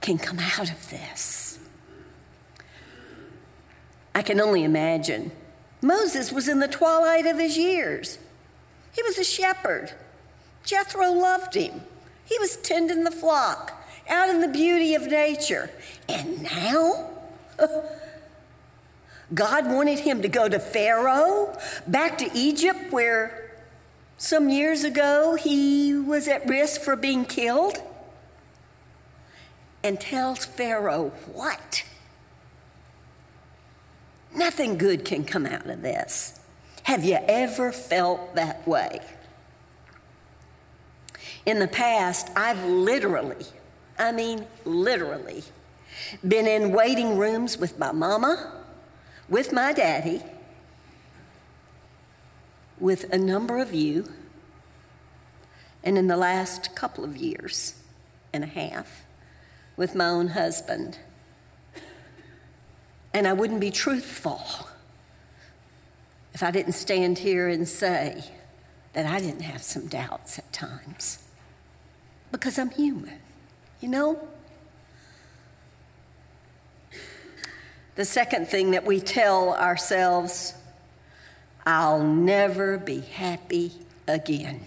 can 0.00 0.18
come 0.18 0.40
out 0.40 0.68
of 0.68 0.90
this. 0.90 1.41
I 4.14 4.22
can 4.22 4.40
only 4.40 4.64
imagine. 4.64 5.32
Moses 5.80 6.32
was 6.32 6.48
in 6.48 6.60
the 6.60 6.68
twilight 6.68 7.26
of 7.26 7.38
his 7.38 7.56
years. 7.56 8.18
He 8.92 9.02
was 9.02 9.18
a 9.18 9.24
shepherd. 9.24 9.92
Jethro 10.64 11.12
loved 11.12 11.54
him. 11.54 11.82
He 12.24 12.38
was 12.38 12.56
tending 12.58 13.04
the 13.04 13.10
flock 13.10 13.72
out 14.08 14.28
in 14.28 14.40
the 14.40 14.48
beauty 14.48 14.94
of 14.94 15.06
nature. 15.06 15.70
And 16.08 16.42
now, 16.42 17.10
God 19.34 19.66
wanted 19.66 20.00
him 20.00 20.22
to 20.22 20.28
go 20.28 20.48
to 20.48 20.58
Pharaoh, 20.58 21.56
back 21.86 22.18
to 22.18 22.30
Egypt, 22.34 22.92
where 22.92 23.52
some 24.18 24.48
years 24.48 24.84
ago 24.84 25.34
he 25.34 25.94
was 25.94 26.28
at 26.28 26.46
risk 26.48 26.82
for 26.82 26.96
being 26.96 27.24
killed, 27.24 27.82
and 29.82 30.00
tells 30.00 30.44
Pharaoh 30.44 31.08
what? 31.32 31.84
Nothing 34.34 34.78
good 34.78 35.04
can 35.04 35.24
come 35.24 35.46
out 35.46 35.66
of 35.66 35.82
this. 35.82 36.40
Have 36.84 37.04
you 37.04 37.18
ever 37.28 37.72
felt 37.72 38.34
that 38.34 38.66
way? 38.66 39.00
In 41.44 41.58
the 41.58 41.68
past, 41.68 42.30
I've 42.36 42.64
literally 42.64 43.46
I 43.98 44.12
mean, 44.12 44.46
literally, 44.64 45.44
been 46.26 46.46
in 46.46 46.72
waiting 46.72 47.16
rooms 47.16 47.58
with 47.58 47.78
my 47.78 47.92
mama, 47.92 48.52
with 49.28 49.52
my 49.52 49.72
daddy, 49.72 50.22
with 52.78 53.12
a 53.12 53.18
number 53.18 53.58
of 53.58 53.72
you, 53.72 54.10
and 55.84 55.98
in 55.98 56.06
the 56.06 56.16
last 56.16 56.74
couple 56.74 57.04
of 57.04 57.16
years 57.16 57.74
and 58.32 58.44
a 58.44 58.46
half, 58.48 59.04
with 59.76 59.94
my 59.94 60.08
own 60.08 60.28
husband. 60.28 60.98
And 63.14 63.26
I 63.26 63.32
wouldn't 63.32 63.60
be 63.60 63.70
truthful 63.70 64.42
if 66.32 66.42
I 66.42 66.50
didn't 66.50 66.72
stand 66.72 67.18
here 67.18 67.48
and 67.48 67.68
say 67.68 68.24
that 68.94 69.06
I 69.06 69.20
didn't 69.20 69.42
have 69.42 69.62
some 69.62 69.86
doubts 69.86 70.38
at 70.38 70.52
times 70.52 71.18
because 72.30 72.58
I'm 72.58 72.70
human. 72.70 73.18
You 73.80 73.88
know? 73.88 74.28
The 77.94 78.04
second 78.04 78.48
thing 78.48 78.70
that 78.70 78.84
we 78.84 79.00
tell 79.00 79.54
ourselves 79.54 80.54
I'll 81.64 82.02
never 82.02 82.78
be 82.78 83.00
happy 83.00 83.72
again. 84.08 84.66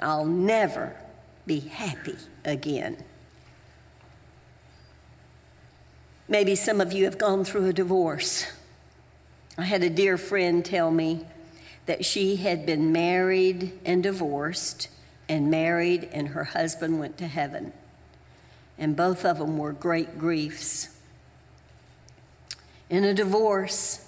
I'll 0.00 0.24
never 0.24 0.94
be 1.46 1.60
happy 1.60 2.16
again. 2.44 3.02
Maybe 6.28 6.54
some 6.54 6.80
of 6.80 6.92
you 6.92 7.04
have 7.04 7.16
gone 7.16 7.44
through 7.44 7.66
a 7.66 7.72
divorce. 7.72 8.46
I 9.56 9.64
had 9.64 9.82
a 9.82 9.90
dear 9.90 10.18
friend 10.18 10.62
tell 10.64 10.90
me 10.90 11.26
that 11.86 12.04
she 12.04 12.36
had 12.36 12.66
been 12.66 12.92
married 12.92 13.78
and 13.84 14.02
divorced 14.02 14.88
and 15.26 15.50
married, 15.50 16.08
and 16.12 16.28
her 16.28 16.44
husband 16.44 16.98
went 16.98 17.16
to 17.18 17.26
heaven. 17.26 17.72
And 18.78 18.94
both 18.94 19.24
of 19.24 19.38
them 19.38 19.56
were 19.56 19.72
great 19.72 20.18
griefs. 20.18 20.96
In 22.90 23.04
a 23.04 23.14
divorce, 23.14 24.06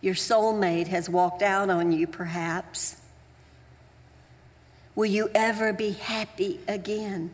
your 0.00 0.14
soulmate 0.14 0.88
has 0.88 1.08
walked 1.08 1.42
out 1.42 1.70
on 1.70 1.92
you, 1.92 2.06
perhaps. 2.06 2.96
Will 4.94 5.06
you 5.06 5.30
ever 5.34 5.72
be 5.72 5.92
happy 5.92 6.60
again? 6.66 7.30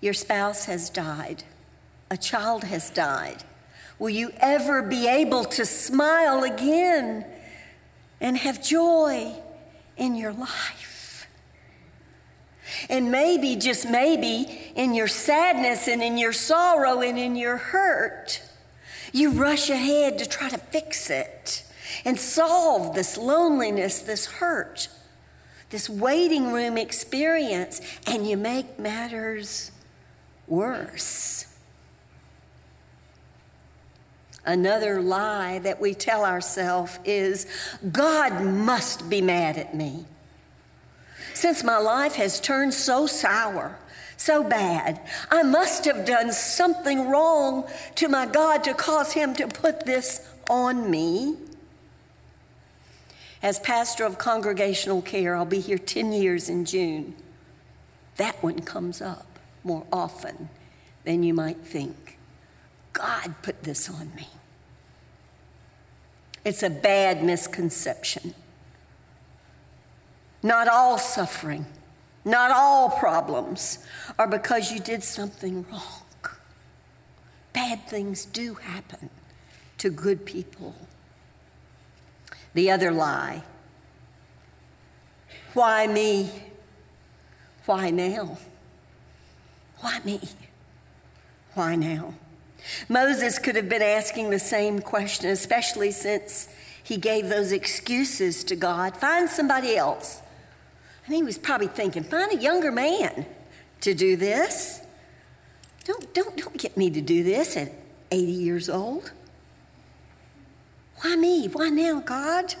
Your 0.00 0.14
spouse 0.14 0.64
has 0.64 0.90
died, 0.90 1.44
a 2.12 2.16
child 2.16 2.64
has 2.64 2.90
died. 2.90 3.42
Will 3.98 4.10
you 4.10 4.32
ever 4.38 4.82
be 4.82 5.08
able 5.08 5.44
to 5.44 5.64
smile 5.64 6.44
again 6.44 7.24
and 8.20 8.38
have 8.38 8.62
joy 8.62 9.34
in 9.96 10.14
your 10.14 10.32
life. 10.32 11.26
And 12.88 13.10
maybe, 13.10 13.56
just 13.56 13.88
maybe, 13.88 14.72
in 14.74 14.94
your 14.94 15.08
sadness 15.08 15.88
and 15.88 16.02
in 16.02 16.16
your 16.16 16.32
sorrow 16.32 17.00
and 17.00 17.18
in 17.18 17.36
your 17.36 17.56
hurt, 17.56 18.40
you 19.12 19.30
rush 19.30 19.68
ahead 19.68 20.18
to 20.18 20.26
try 20.26 20.48
to 20.48 20.56
fix 20.56 21.10
it 21.10 21.64
and 22.04 22.18
solve 22.18 22.94
this 22.94 23.18
loneliness, 23.18 24.00
this 24.00 24.26
hurt, 24.26 24.88
this 25.70 25.90
waiting 25.90 26.52
room 26.52 26.78
experience, 26.78 27.80
and 28.06 28.28
you 28.28 28.36
make 28.36 28.78
matters 28.78 29.72
worse. 30.46 31.51
Another 34.44 35.00
lie 35.00 35.60
that 35.60 35.80
we 35.80 35.94
tell 35.94 36.24
ourselves 36.24 36.98
is 37.04 37.46
God 37.90 38.42
must 38.42 39.08
be 39.08 39.20
mad 39.20 39.56
at 39.56 39.74
me. 39.74 40.04
Since 41.34 41.62
my 41.62 41.78
life 41.78 42.16
has 42.16 42.40
turned 42.40 42.74
so 42.74 43.06
sour, 43.06 43.78
so 44.16 44.42
bad, 44.42 45.00
I 45.30 45.42
must 45.42 45.84
have 45.84 46.04
done 46.04 46.32
something 46.32 47.08
wrong 47.08 47.68
to 47.96 48.08
my 48.08 48.26
God 48.26 48.64
to 48.64 48.74
cause 48.74 49.12
him 49.12 49.34
to 49.34 49.46
put 49.48 49.86
this 49.86 50.28
on 50.50 50.90
me. 50.90 51.36
As 53.42 53.58
pastor 53.58 54.04
of 54.04 54.18
congregational 54.18 55.02
care, 55.02 55.34
I'll 55.34 55.44
be 55.44 55.60
here 55.60 55.78
10 55.78 56.12
years 56.12 56.48
in 56.48 56.64
June. 56.64 57.14
That 58.16 58.40
one 58.42 58.60
comes 58.60 59.00
up 59.00 59.26
more 59.64 59.84
often 59.92 60.48
than 61.04 61.22
you 61.22 61.34
might 61.34 61.58
think. 61.58 62.11
God 62.92 63.34
put 63.42 63.62
this 63.62 63.88
on 63.88 64.14
me. 64.14 64.28
It's 66.44 66.62
a 66.62 66.70
bad 66.70 67.22
misconception. 67.22 68.34
Not 70.42 70.66
all 70.66 70.98
suffering, 70.98 71.66
not 72.24 72.50
all 72.50 72.90
problems 72.90 73.78
are 74.18 74.26
because 74.26 74.72
you 74.72 74.80
did 74.80 75.04
something 75.04 75.64
wrong. 75.70 76.02
Bad 77.52 77.86
things 77.86 78.24
do 78.24 78.54
happen 78.54 79.10
to 79.78 79.90
good 79.90 80.24
people. 80.24 80.74
The 82.54 82.70
other 82.70 82.90
lie 82.90 83.42
why 85.54 85.86
me? 85.86 86.30
Why 87.66 87.90
now? 87.90 88.38
Why 89.80 90.00
me? 90.04 90.20
Why 91.54 91.74
now? 91.74 92.14
Moses 92.88 93.38
could 93.38 93.56
have 93.56 93.68
been 93.68 93.82
asking 93.82 94.30
the 94.30 94.38
same 94.38 94.80
question, 94.80 95.30
especially 95.30 95.90
since 95.90 96.48
he 96.82 96.96
gave 96.96 97.28
those 97.28 97.52
excuses 97.52 98.44
to 98.44 98.56
God. 98.56 98.96
Find 98.96 99.28
somebody 99.28 99.76
else. 99.76 100.20
And 101.06 101.14
he 101.14 101.22
was 101.22 101.38
probably 101.38 101.68
thinking, 101.68 102.04
find 102.04 102.32
a 102.32 102.36
younger 102.36 102.70
man 102.70 103.26
to 103.80 103.94
do 103.94 104.16
this. 104.16 104.80
Don't, 105.84 106.14
don't, 106.14 106.36
don't 106.36 106.56
get 106.56 106.76
me 106.76 106.90
to 106.90 107.00
do 107.00 107.24
this 107.24 107.56
at 107.56 107.72
80 108.10 108.32
years 108.32 108.68
old. 108.68 109.12
Why 111.00 111.16
me? 111.16 111.48
Why 111.48 111.68
now, 111.68 112.00
God? 112.00 112.54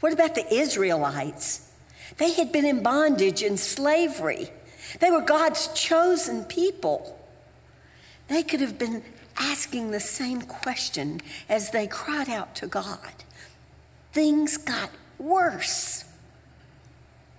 What 0.00 0.12
about 0.12 0.34
the 0.34 0.52
Israelites? 0.52 1.70
They 2.18 2.32
had 2.32 2.52
been 2.52 2.64
in 2.64 2.82
bondage 2.82 3.42
and 3.42 3.58
slavery. 3.58 4.50
They 5.00 5.10
were 5.10 5.20
God's 5.20 5.68
chosen 5.68 6.44
people. 6.44 7.18
They 8.28 8.42
could 8.42 8.60
have 8.60 8.78
been 8.78 9.02
asking 9.36 9.90
the 9.90 10.00
same 10.00 10.42
question 10.42 11.20
as 11.48 11.70
they 11.70 11.86
cried 11.86 12.28
out 12.28 12.54
to 12.56 12.66
God. 12.66 13.12
Things 14.12 14.56
got 14.56 14.90
worse 15.18 16.04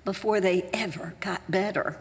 before 0.04 0.39
they 0.39 0.63
ever 0.74 1.15
got 1.19 1.50
better. 1.50 1.98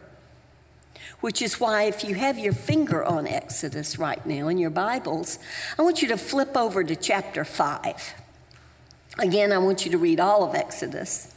Which 1.20 1.40
is 1.40 1.58
why, 1.58 1.84
if 1.84 2.04
you 2.04 2.14
have 2.14 2.38
your 2.38 2.52
finger 2.52 3.02
on 3.04 3.26
Exodus 3.26 3.98
right 3.98 4.24
now 4.26 4.48
in 4.48 4.58
your 4.58 4.70
Bibles, 4.70 5.38
I 5.78 5.82
want 5.82 6.02
you 6.02 6.08
to 6.08 6.16
flip 6.16 6.56
over 6.56 6.84
to 6.84 6.96
chapter 6.96 7.44
5. 7.44 8.14
Again, 9.18 9.52
I 9.52 9.58
want 9.58 9.84
you 9.84 9.92
to 9.92 9.98
read 9.98 10.20
all 10.20 10.44
of 10.44 10.54
Exodus. 10.54 11.34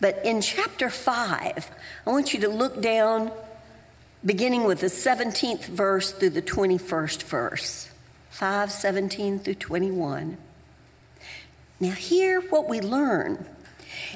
But 0.00 0.24
in 0.24 0.40
chapter 0.42 0.90
5, 0.90 1.70
I 2.06 2.10
want 2.10 2.34
you 2.34 2.40
to 2.40 2.48
look 2.48 2.82
down 2.82 3.32
beginning 4.24 4.64
with 4.64 4.80
the 4.80 4.86
17th 4.86 5.66
verse 5.66 6.12
through 6.12 6.30
the 6.30 6.42
21st 6.42 7.22
verse. 7.22 7.90
5 8.30 8.70
17 8.70 9.38
through 9.38 9.54
21. 9.54 10.36
Now, 11.80 11.90
here 11.92 12.40
what 12.42 12.68
we 12.68 12.80
learn 12.80 13.46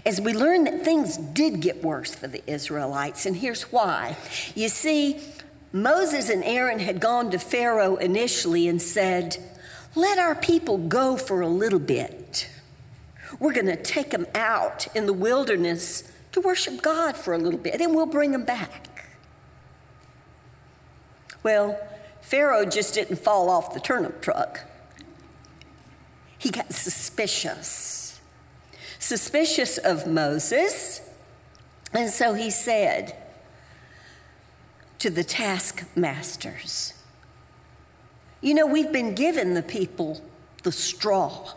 is 0.05 0.21
we 0.21 0.35
learn 0.35 0.65
that 0.65 0.85
things 0.85 1.17
did 1.17 1.61
get 1.61 1.83
worse 1.83 2.15
for 2.15 2.27
the 2.27 2.43
Israelites, 2.51 3.25
and 3.25 3.37
here's 3.37 3.65
why. 3.73 4.17
You 4.55 4.69
see, 4.69 5.21
Moses 5.73 6.29
and 6.29 6.45
Aaron 6.45 6.81
had 6.81 7.01
gone 7.01 7.31
to 7.31 7.39
Pharaoh 7.39 7.97
initially 7.97 8.69
and 8.69 8.81
said, 8.81 9.37
Let 9.95 10.19
our 10.19 10.35
people 10.35 10.77
go 10.77 11.17
for 11.17 11.41
a 11.41 11.49
little 11.49 11.79
bit. 11.79 12.51
We're 13.39 13.53
going 13.53 13.67
to 13.67 13.77
take 13.77 14.11
them 14.11 14.27
out 14.35 14.87
in 14.95 15.07
the 15.07 15.13
wilderness 15.13 16.05
to 16.33 16.41
worship 16.41 16.83
God 16.83 17.17
for 17.17 17.33
a 17.33 17.39
little 17.39 17.59
bit, 17.59 17.81
and 17.81 17.95
we'll 17.95 18.07
bring 18.07 18.33
them 18.33 18.45
back. 18.45 18.90
Well, 21.43 21.79
Pharaoh 22.21 22.65
just 22.65 22.95
didn't 22.95 23.17
fall 23.17 23.49
off 23.51 23.75
the 23.75 23.81
turnip 23.81 24.21
truck. 24.21 24.61
He 26.39 26.51
got 26.51 26.73
suspicious. 26.73 28.21
Suspicious 28.99 29.79
of 29.79 30.07
Moses. 30.07 31.01
And 31.93 32.11
so 32.11 32.35
he 32.35 32.51
said 32.51 33.17
to 34.99 35.11
the 35.11 35.25
taskmasters, 35.25 36.95
You 38.41 38.55
know, 38.55 38.67
we've 38.67 38.93
been 38.93 39.15
given 39.15 39.55
the 39.55 39.63
people 39.63 40.23
the 40.63 40.73
straw 40.73 41.55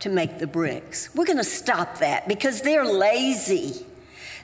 to 0.00 0.08
make 0.08 0.38
the 0.38 0.46
bricks. 0.46 1.14
We're 1.14 1.24
going 1.24 1.38
to 1.38 1.44
stop 1.44 1.98
that 1.98 2.28
because 2.28 2.62
they're 2.62 2.84
lazy. 2.84 3.86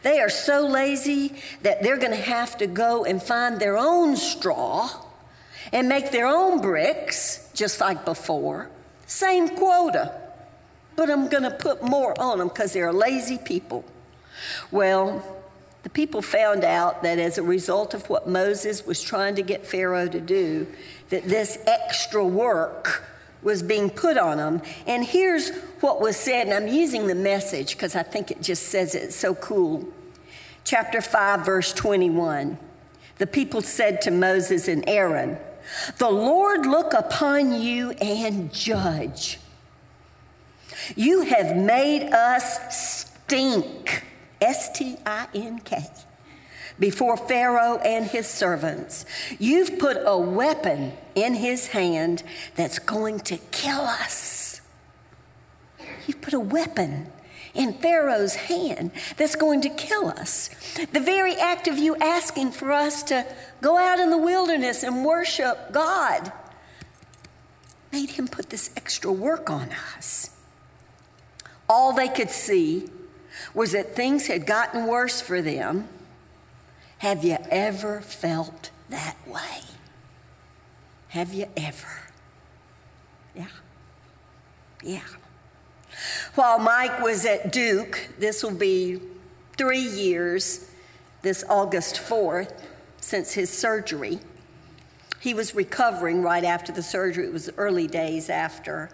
They 0.03 0.21
are 0.21 0.31
so 0.31 0.67
lazy 0.67 1.35
that 1.63 1.83
they're 1.83 1.99
going 1.99 2.13
to 2.13 2.17
have 2.17 2.57
to 2.59 2.67
go 2.67 3.05
and 3.05 3.23
find 3.23 3.61
their 3.61 3.77
own 3.77 4.17
straw 4.17 4.91
and 5.73 5.89
make 5.89 6.11
their 6.11 6.27
own 6.27 6.61
bricks, 6.61 7.51
just 7.55 7.81
like 7.81 8.05
before. 8.05 8.71
Same 9.07 9.49
quota, 9.49 10.13
but 10.97 11.11
I'm 11.11 11.29
going 11.29 11.43
to 11.43 11.51
put 11.51 11.83
more 11.83 12.19
on 12.21 12.39
them 12.39 12.49
because 12.49 12.73
they're 12.73 12.93
lazy 12.93 13.39
people. 13.39 13.85
Well, 14.71 15.23
the 15.83 15.91
people 15.91 16.23
found 16.23 16.65
out 16.65 17.03
that 17.03 17.19
as 17.19 17.39
a 17.39 17.43
result 17.43 17.95
of 17.95 18.09
what 18.09 18.29
Moses 18.29 18.87
was 18.87 19.01
trying 19.01 19.35
to 19.37 19.43
get 19.43 19.67
Pharaoh 19.67 20.09
to 20.09 20.21
do, 20.21 20.67
that 21.09 21.25
this 21.25 21.59
extra 21.67 22.25
work 22.25 23.05
was 23.43 23.63
being 23.63 23.91
put 23.91 24.19
on 24.19 24.37
them. 24.37 24.63
And 24.87 25.05
here's 25.05 25.51
what 25.81 26.01
was 26.01 26.17
said, 26.17 26.47
and 26.47 26.55
I'm 26.55 26.69
using 26.69 27.07
the 27.07 27.15
message 27.15 27.77
because 27.77 27.97
I 27.97 28.03
think 28.03 28.31
it 28.31 28.43
just 28.43 28.65
says 28.65 28.95
it 28.95 29.13
so 29.13 29.35
cool. 29.35 29.89
Chapter 30.65 31.01
5, 31.01 31.45
verse 31.45 31.73
21. 31.73 32.59
The 33.19 33.27
people 33.27 33.63
said 33.63 34.01
to 34.03 34.11
Moses 34.11 34.69
and 34.69 34.85
Aaron, 34.89 35.39
The 35.99 36.11
Lord 36.11 36.67
look 36.67 36.93
upon 36.93 37.61
you 37.61 37.91
and 37.93 38.53
judge. 38.53 39.39
You 40.97 41.23
have 41.23 41.57
made 41.57 42.11
us 42.13 43.05
stink, 43.05 44.05
S 44.41 44.77
T 44.77 44.97
I 45.05 45.27
N 45.35 45.61
K 45.61 45.87
before 46.81 47.17
Pharaoh 47.17 47.79
and 47.85 48.07
his 48.07 48.27
servants. 48.27 49.05
You've 49.39 49.79
put 49.79 49.99
a 50.05 50.19
weapon 50.19 50.95
in 51.15 51.35
his 51.35 51.69
hand 51.69 52.23
that's 52.57 52.79
going 52.79 53.21
to 53.21 53.37
kill 53.53 53.83
us. 53.83 54.63
You've 56.07 56.23
put 56.23 56.35
a 56.35 56.41
weapon 56.41 57.13
in 57.55 57.75
Pharaoh's 57.75 58.35
hand 58.35 58.91
that's 59.17 59.37
going 59.37 59.61
to 59.61 59.69
kill 59.69 60.09
us. 60.09 60.51
The 60.93 61.01
very 61.01 61.35
act 61.35 61.69
of 61.69 61.79
you 61.79 61.97
asking 61.97 62.53
for 62.53 62.73
us 62.73 63.03
to 63.05 63.27
go 63.61 63.77
out 63.77 63.99
in 63.99 64.11
the 64.11 64.19
wilderness 64.19 64.83
and 64.83 65.05
worship 65.05 65.73
God 65.73 66.33
made 67.93 68.11
him 68.11 68.29
put 68.29 68.51
this 68.51 68.71
extra 68.77 69.13
work 69.13 69.51
on 69.51 69.71
us. 69.97 70.31
All 71.69 71.93
they 71.93 72.09
could 72.09 72.31
see 72.31 72.89
was 73.53 73.73
that 73.73 73.95
things 73.97 74.27
had 74.27 74.47
gotten 74.47 74.87
worse 74.87 75.21
for 75.21 75.43
them 75.43 75.89
have 77.01 77.25
you 77.25 77.39
ever 77.51 78.03
felt 78.03 78.71
that 78.91 79.17
way? 79.27 79.63
Have 81.09 81.33
you 81.33 81.47
ever? 81.57 81.89
Yeah. 83.35 83.47
Yeah. 84.83 85.01
While 86.35 86.59
Mike 86.59 87.01
was 87.01 87.25
at 87.25 87.53
Duke, 87.53 88.07
this 88.19 88.43
will 88.43 88.55
be 88.55 89.01
three 89.57 89.81
years, 89.81 90.71
this 91.23 91.43
August 91.49 91.97
4th, 91.97 92.53
since 93.01 93.33
his 93.33 93.49
surgery. 93.49 94.21
He 95.21 95.33
was 95.33 95.55
recovering 95.55 96.21
right 96.21 96.45
after 96.45 96.71
the 96.71 96.83
surgery. 96.83 97.25
It 97.25 97.33
was 97.33 97.49
early 97.57 97.87
days 97.87 98.29
after. 98.29 98.91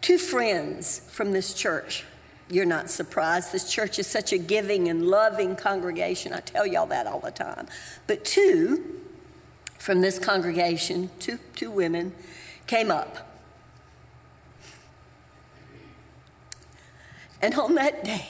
Two 0.00 0.18
friends 0.18 1.02
from 1.08 1.30
this 1.30 1.54
church 1.54 2.04
you're 2.50 2.64
not 2.64 2.90
surprised. 2.90 3.52
This 3.52 3.70
church 3.70 3.98
is 3.98 4.06
such 4.06 4.32
a 4.32 4.38
giving 4.38 4.88
and 4.88 5.06
loving 5.06 5.54
congregation. 5.54 6.32
I 6.32 6.40
tell 6.40 6.66
y'all 6.66 6.86
that 6.86 7.06
all 7.06 7.20
the 7.20 7.30
time. 7.30 7.66
But 8.06 8.24
two 8.24 9.00
from 9.78 10.00
this 10.00 10.18
congregation, 10.18 11.10
two, 11.18 11.38
two 11.54 11.70
women, 11.70 12.14
came 12.66 12.90
up. 12.90 13.28
And 17.40 17.54
on 17.54 17.74
that 17.76 18.04
day, 18.04 18.28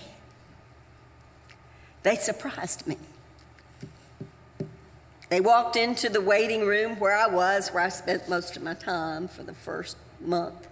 they 2.03 2.17
surprised 2.17 2.87
me. 2.87 2.97
They 5.31 5.41
walked 5.41 5.77
into 5.77 6.09
the 6.09 6.21
waiting 6.21 6.67
room 6.67 6.99
where 6.99 7.17
I 7.17 7.27
was, 7.27 7.69
where 7.71 7.83
I 7.83 7.89
spent 7.89 8.29
most 8.29 8.57
of 8.57 8.63
my 8.63 8.75
time 8.75 9.29
for 9.29 9.43
the 9.43 9.55
first 9.55 9.97
month. 10.21 10.69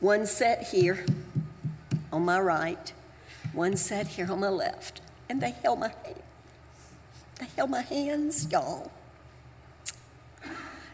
One 0.00 0.26
sat 0.26 0.64
here 0.68 1.04
on 2.12 2.24
my 2.24 2.40
right, 2.40 2.92
one 3.52 3.76
sat 3.76 4.06
here 4.08 4.30
on 4.30 4.40
my 4.40 4.48
left, 4.48 5.00
and 5.28 5.40
they 5.40 5.54
held 5.62 5.80
my. 5.80 5.92
They 7.38 7.46
held 7.56 7.70
my 7.70 7.82
hands, 7.82 8.50
y'all. 8.50 8.90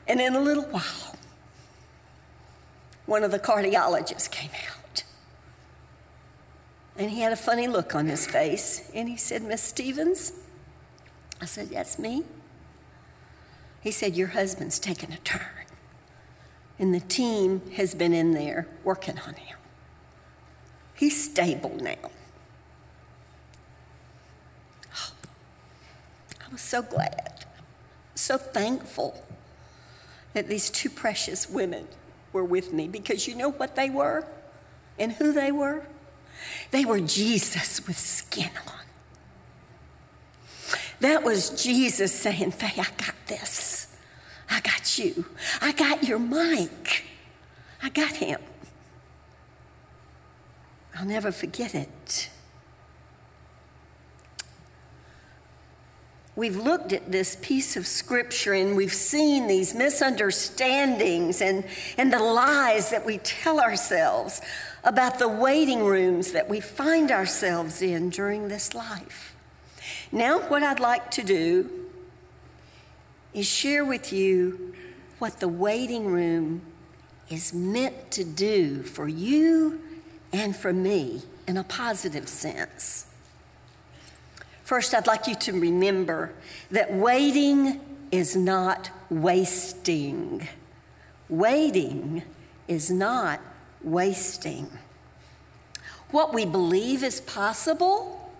And 0.06 0.20
in 0.20 0.36
a 0.36 0.40
little 0.40 0.64
while, 0.64 1.16
one 3.06 3.24
of 3.24 3.32
the 3.32 3.40
cardiologists 3.40 4.30
came 4.30 4.52
out. 4.68 5.02
And 6.96 7.10
he 7.10 7.20
had 7.20 7.32
a 7.32 7.36
funny 7.36 7.66
look 7.66 7.96
on 7.96 8.06
his 8.06 8.26
face. 8.26 8.88
And 8.94 9.08
he 9.08 9.16
said, 9.16 9.42
Miss 9.42 9.60
Stevens? 9.60 10.32
I 11.40 11.46
said, 11.46 11.70
That's 11.70 11.98
me. 11.98 12.22
He 13.80 13.90
said, 13.90 14.16
Your 14.16 14.28
husband's 14.28 14.78
taken 14.78 15.12
a 15.12 15.18
turn 15.18 15.66
and 16.78 16.94
the 16.94 17.00
team 17.00 17.62
has 17.72 17.94
been 17.94 18.12
in 18.12 18.32
there 18.32 18.66
working 18.84 19.18
on 19.26 19.34
him. 19.34 19.56
He's 20.96 21.30
stable 21.30 21.76
now. 21.80 22.10
I 26.40 26.52
was 26.52 26.60
so 26.60 26.82
glad, 26.82 27.44
so 28.14 28.38
thankful 28.38 29.22
that 30.32 30.48
these 30.48 30.70
two 30.70 30.88
precious 30.88 31.50
women 31.50 31.88
were 32.32 32.44
with 32.44 32.72
me 32.72 32.88
because 32.88 33.26
you 33.26 33.34
know 33.34 33.50
what 33.50 33.74
they 33.74 33.90
were 33.90 34.24
and 34.98 35.12
who 35.12 35.32
they 35.32 35.52
were? 35.52 35.84
They 36.70 36.84
were 36.84 37.00
Jesus 37.00 37.86
with 37.86 37.98
skin 37.98 38.50
on. 38.66 38.72
That 41.00 41.22
was 41.24 41.62
Jesus 41.62 42.12
saying, 42.12 42.52
Faye, 42.52 42.80
I 42.80 42.86
got 42.96 43.14
this. 43.26 43.96
I 44.50 44.60
got 44.60 44.98
you. 44.98 45.26
I 45.60 45.72
got 45.72 46.04
your 46.04 46.18
Mike. 46.18 47.04
I 47.82 47.90
got 47.90 48.16
him. 48.16 48.40
I'll 50.98 51.06
never 51.06 51.30
forget 51.30 51.74
it. 51.74 52.30
We've 56.36 56.56
looked 56.56 56.92
at 56.92 57.10
this 57.10 57.36
piece 57.40 57.76
of 57.76 57.86
scripture 57.86 58.52
and 58.52 58.76
we've 58.76 58.92
seen 58.92 59.46
these 59.46 59.74
misunderstandings 59.74 61.40
and, 61.40 61.64
and 61.96 62.12
the 62.12 62.18
lies 62.18 62.90
that 62.90 63.04
we 63.04 63.18
tell 63.18 63.58
ourselves 63.58 64.40
about 64.84 65.18
the 65.18 65.28
waiting 65.28 65.84
rooms 65.84 66.32
that 66.32 66.48
we 66.48 66.60
find 66.60 67.10
ourselves 67.10 67.80
in 67.80 68.10
during 68.10 68.48
this 68.48 68.74
life. 68.74 69.34
Now, 70.12 70.40
what 70.40 70.62
I'd 70.62 70.80
like 70.80 71.10
to 71.12 71.22
do 71.22 71.70
is 73.32 73.46
share 73.46 73.84
with 73.84 74.12
you 74.12 74.74
what 75.18 75.40
the 75.40 75.48
waiting 75.48 76.06
room 76.06 76.62
is 77.30 77.52
meant 77.52 78.10
to 78.12 78.24
do 78.24 78.82
for 78.82 79.08
you 79.08 79.80
and 80.32 80.54
for 80.54 80.72
me 80.72 81.22
in 81.46 81.56
a 81.56 81.64
positive 81.64 82.28
sense. 82.28 83.06
First, 84.64 84.94
I'd 84.94 85.06
like 85.06 85.28
you 85.28 85.34
to 85.36 85.52
remember 85.52 86.32
that 86.70 86.92
waiting 86.92 87.80
is 88.10 88.34
not 88.34 88.90
wasting. 89.10 90.48
Waiting 91.28 92.22
is 92.66 92.90
not 92.90 93.40
wasting. 93.82 94.68
What 96.10 96.34
we 96.34 96.44
believe 96.44 97.02
is 97.02 97.20
possible 97.20 98.32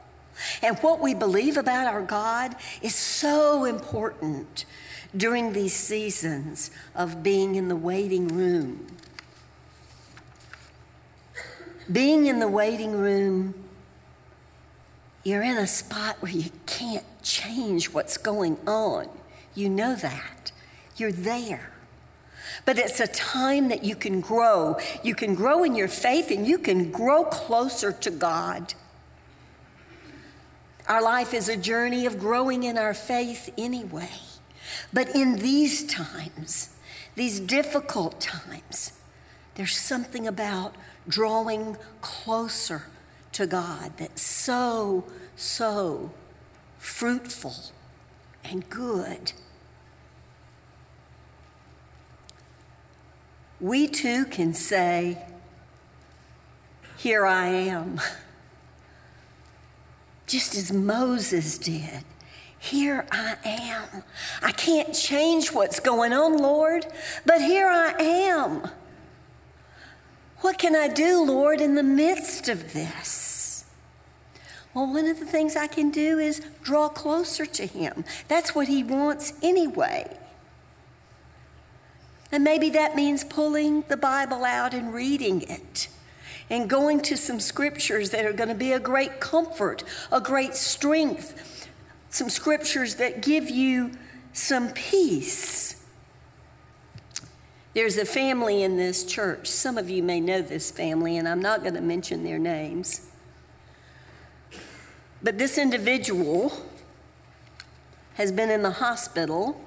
and 0.63 0.77
what 0.79 1.01
we 1.01 1.15
believe 1.15 1.57
about 1.57 1.87
our 1.87 2.03
God 2.03 2.57
is 2.83 2.95
so 2.95 3.65
important 3.65 4.65
during 5.17 5.53
these 5.53 5.75
seasons 5.75 6.71
of 6.95 7.23
being 7.23 7.55
in 7.55 7.69
the 7.69 7.77
waiting 7.77 8.29
room. 8.29 8.87
Being 11.91 12.27
in 12.27 12.41
the 12.41 12.49
waiting 12.49 12.93
room, 12.93 13.55
you're 15.23 15.43
in 15.43 15.57
a 15.57 15.67
spot 15.67 16.17
where 16.21 16.33
you 16.33 16.51
can't 16.67 17.05
change 17.23 17.93
what's 17.93 18.17
going 18.17 18.59
on. 18.67 19.09
You 19.55 19.69
know 19.69 19.95
that. 19.97 20.53
You're 20.97 21.13
there. 21.13 21.73
But 22.65 22.79
it's 22.79 23.01
a 23.01 23.07
time 23.07 23.69
that 23.69 23.85
you 23.85 23.97
can 23.97 24.21
grow. 24.21 24.77
You 25.03 25.15
can 25.15 25.35
grow 25.35 25.65
in 25.65 25.75
your 25.75 25.89
faith 25.89 26.31
and 26.31 26.47
you 26.47 26.59
can 26.59 26.91
grow 26.91 27.25
closer 27.25 27.93
to 27.93 28.11
God. 28.11 28.75
Our 30.89 31.03
life 31.03 31.35
is 31.35 31.49
a 31.49 31.57
journey 31.57 32.07
of 32.07 32.19
growing 32.19 32.63
in 32.63 32.79
our 32.79 32.95
faith 32.95 33.53
anyway. 33.59 34.11
But 34.93 35.15
in 35.15 35.37
these 35.37 35.85
times, 35.85 36.71
these 37.15 37.41
difficult 37.41 38.21
times, 38.21 38.93
there's 39.57 39.77
something 39.77 40.27
about 40.27 40.77
drawing 41.09 41.77
closer 42.01 42.85
to 43.33 43.47
God 43.47 43.93
that's 43.97 44.23
so, 44.23 45.05
so 45.37 46.11
fruitful 46.79 47.55
and 48.45 48.69
good. 48.71 49.33
We 53.61 53.89
too 53.89 54.27
can 54.27 54.55
say, 54.55 55.23
Here 56.97 57.27
I 57.27 57.49
am, 57.49 58.01
just 60.27 60.55
as 60.55 60.73
Moses 60.73 61.59
did. 61.59 62.05
Here 62.59 63.07
I 63.13 63.37
am. 63.45 64.03
I 64.43 64.53
can't 64.53 64.95
change 64.95 65.53
what's 65.53 65.79
going 65.79 66.13
on, 66.13 66.39
Lord, 66.39 66.87
but 67.25 67.41
here 67.41 67.69
I 67.69 67.93
am. 68.01 68.69
What 70.47 70.59
can 70.59 70.77
I 70.77 70.87
do, 70.87 71.25
Lord, 71.25 71.61
in 71.61 71.75
the 71.75 71.83
midst 71.83 72.49
of 72.49 72.73
this? 72.73 73.65
Well, 74.75 74.87
one 74.87 75.07
of 75.07 75.19
the 75.19 75.27
things 75.27 75.57
I 75.57 75.67
can 75.67 75.91
do 75.91 76.21
is 76.21 76.41
draw 76.63 76.89
closer 76.89 77.47
to 77.47 77.67
Him. 77.67 78.05
That's 78.29 78.55
what 78.55 78.69
He 78.69 78.85
wants 78.85 79.33
anyway. 79.43 80.17
And 82.31 82.45
maybe 82.45 82.71
that 82.71 82.95
means 82.95 83.25
pulling 83.25 83.81
the 83.89 83.97
Bible 83.97 84.45
out 84.45 84.73
and 84.73 84.95
reading 84.95 85.43
it 85.43 85.89
and 86.49 86.71
going 86.71 87.01
to 87.01 87.17
some 87.17 87.41
scriptures 87.41 88.11
that 88.11 88.25
are 88.25 88.33
going 88.33 88.49
to 88.49 88.55
be 88.55 88.73
a 88.73 88.79
great 88.79 89.19
comfort, 89.19 89.83
a 90.13 90.21
great 90.21 90.55
strength, 90.55 91.69
some 92.11 92.31
scriptures 92.31 92.95
that 92.95 93.21
give 93.21 93.51
you 93.51 93.91
some 94.33 94.69
peace. 94.69 95.85
There's 97.77 97.99
a 97.99 98.07
family 98.07 98.63
in 98.63 98.79
this 98.79 99.05
church. 99.05 99.49
Some 99.49 99.77
of 99.77 99.91
you 99.91 100.03
may 100.03 100.19
know 100.19 100.41
this 100.41 100.71
family, 100.71 101.19
and 101.19 101.29
I'm 101.29 101.43
not 101.43 101.61
going 101.61 101.75
to 101.75 101.83
mention 101.83 102.25
their 102.25 102.39
names. 102.39 103.11
But 105.23 105.37
this 105.37 105.59
individual 105.59 106.55
has 108.15 108.33
been 108.33 108.51
in 108.51 108.63
the 108.63 108.71
hospital 108.71 109.61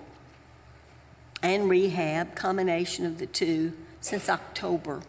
and 1.43 1.69
rehab, 1.69 2.33
combination 2.33 3.05
of 3.05 3.19
the 3.19 3.27
two, 3.27 3.73
since 4.01 4.27
October. 4.27 5.03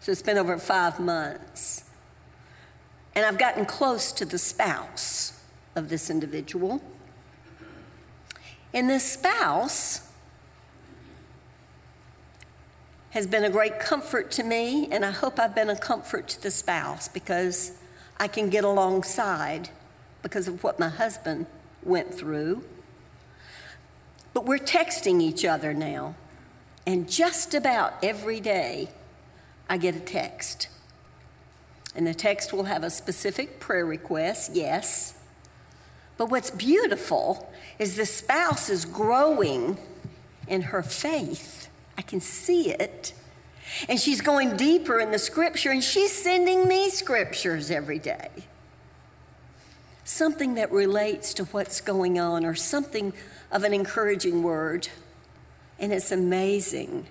So 0.00 0.10
it's 0.10 0.20
been 0.20 0.36
over 0.36 0.58
five 0.58 0.98
months. 0.98 1.84
And 3.14 3.24
I've 3.24 3.38
gotten 3.38 3.66
close 3.66 4.10
to 4.10 4.24
the 4.24 4.36
spouse 4.36 5.44
of 5.76 5.90
this 5.90 6.10
individual. 6.10 6.82
And 8.74 8.90
this 8.90 9.12
spouse 9.12 10.09
has 13.10 13.26
been 13.26 13.44
a 13.44 13.50
great 13.50 13.80
comfort 13.80 14.30
to 14.32 14.44
me, 14.44 14.88
and 14.90 15.04
I 15.04 15.10
hope 15.10 15.38
I've 15.38 15.54
been 15.54 15.70
a 15.70 15.76
comfort 15.76 16.28
to 16.28 16.42
the 16.42 16.50
spouse 16.50 17.08
because 17.08 17.72
I 18.18 18.28
can 18.28 18.50
get 18.50 18.64
alongside 18.64 19.70
because 20.22 20.46
of 20.46 20.62
what 20.62 20.78
my 20.78 20.88
husband 20.88 21.46
went 21.82 22.14
through. 22.14 22.64
But 24.32 24.46
we're 24.46 24.58
texting 24.58 25.20
each 25.20 25.44
other 25.44 25.74
now, 25.74 26.14
and 26.86 27.10
just 27.10 27.52
about 27.52 27.94
every 28.02 28.40
day 28.40 28.90
I 29.68 29.76
get 29.76 29.96
a 29.96 30.00
text. 30.00 30.68
And 31.96 32.06
the 32.06 32.14
text 32.14 32.52
will 32.52 32.64
have 32.64 32.84
a 32.84 32.90
specific 32.90 33.58
prayer 33.58 33.84
request, 33.84 34.54
yes. 34.54 35.14
But 36.16 36.30
what's 36.30 36.50
beautiful 36.50 37.52
is 37.80 37.96
the 37.96 38.06
spouse 38.06 38.70
is 38.70 38.84
growing 38.84 39.78
in 40.46 40.62
her 40.62 40.82
faith 40.82 41.69
I 42.00 42.02
can 42.02 42.22
see 42.22 42.70
it. 42.70 43.12
And 43.86 44.00
she's 44.00 44.22
going 44.22 44.56
deeper 44.56 45.00
in 45.00 45.10
the 45.10 45.18
scripture, 45.18 45.70
and 45.70 45.84
she's 45.84 46.10
sending 46.10 46.66
me 46.66 46.88
scriptures 46.88 47.70
every 47.70 47.98
day. 47.98 48.30
Something 50.02 50.54
that 50.54 50.72
relates 50.72 51.34
to 51.34 51.44
what's 51.44 51.82
going 51.82 52.18
on, 52.18 52.46
or 52.46 52.54
something 52.54 53.12
of 53.52 53.64
an 53.64 53.74
encouraging 53.74 54.42
word. 54.42 54.88
And 55.78 55.92
it's 55.92 56.10
amazing 56.10 57.06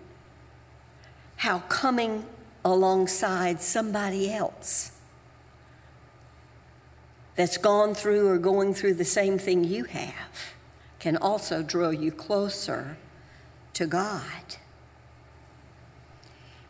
how 1.36 1.60
coming 1.70 2.26
alongside 2.66 3.62
somebody 3.62 4.34
else 4.34 4.92
that's 7.36 7.58
gone 7.58 7.94
through 7.94 8.28
or 8.28 8.40
going 8.40 8.74
through 8.74 8.96
the 8.96 9.06
same 9.06 9.38
thing 9.38 9.64
you 9.64 9.84
have 9.84 10.56
can 10.98 11.16
also 11.16 11.62
draw 11.62 11.92
you 11.92 12.12
closer 12.12 12.98
to 13.74 13.86
God. 13.86 14.56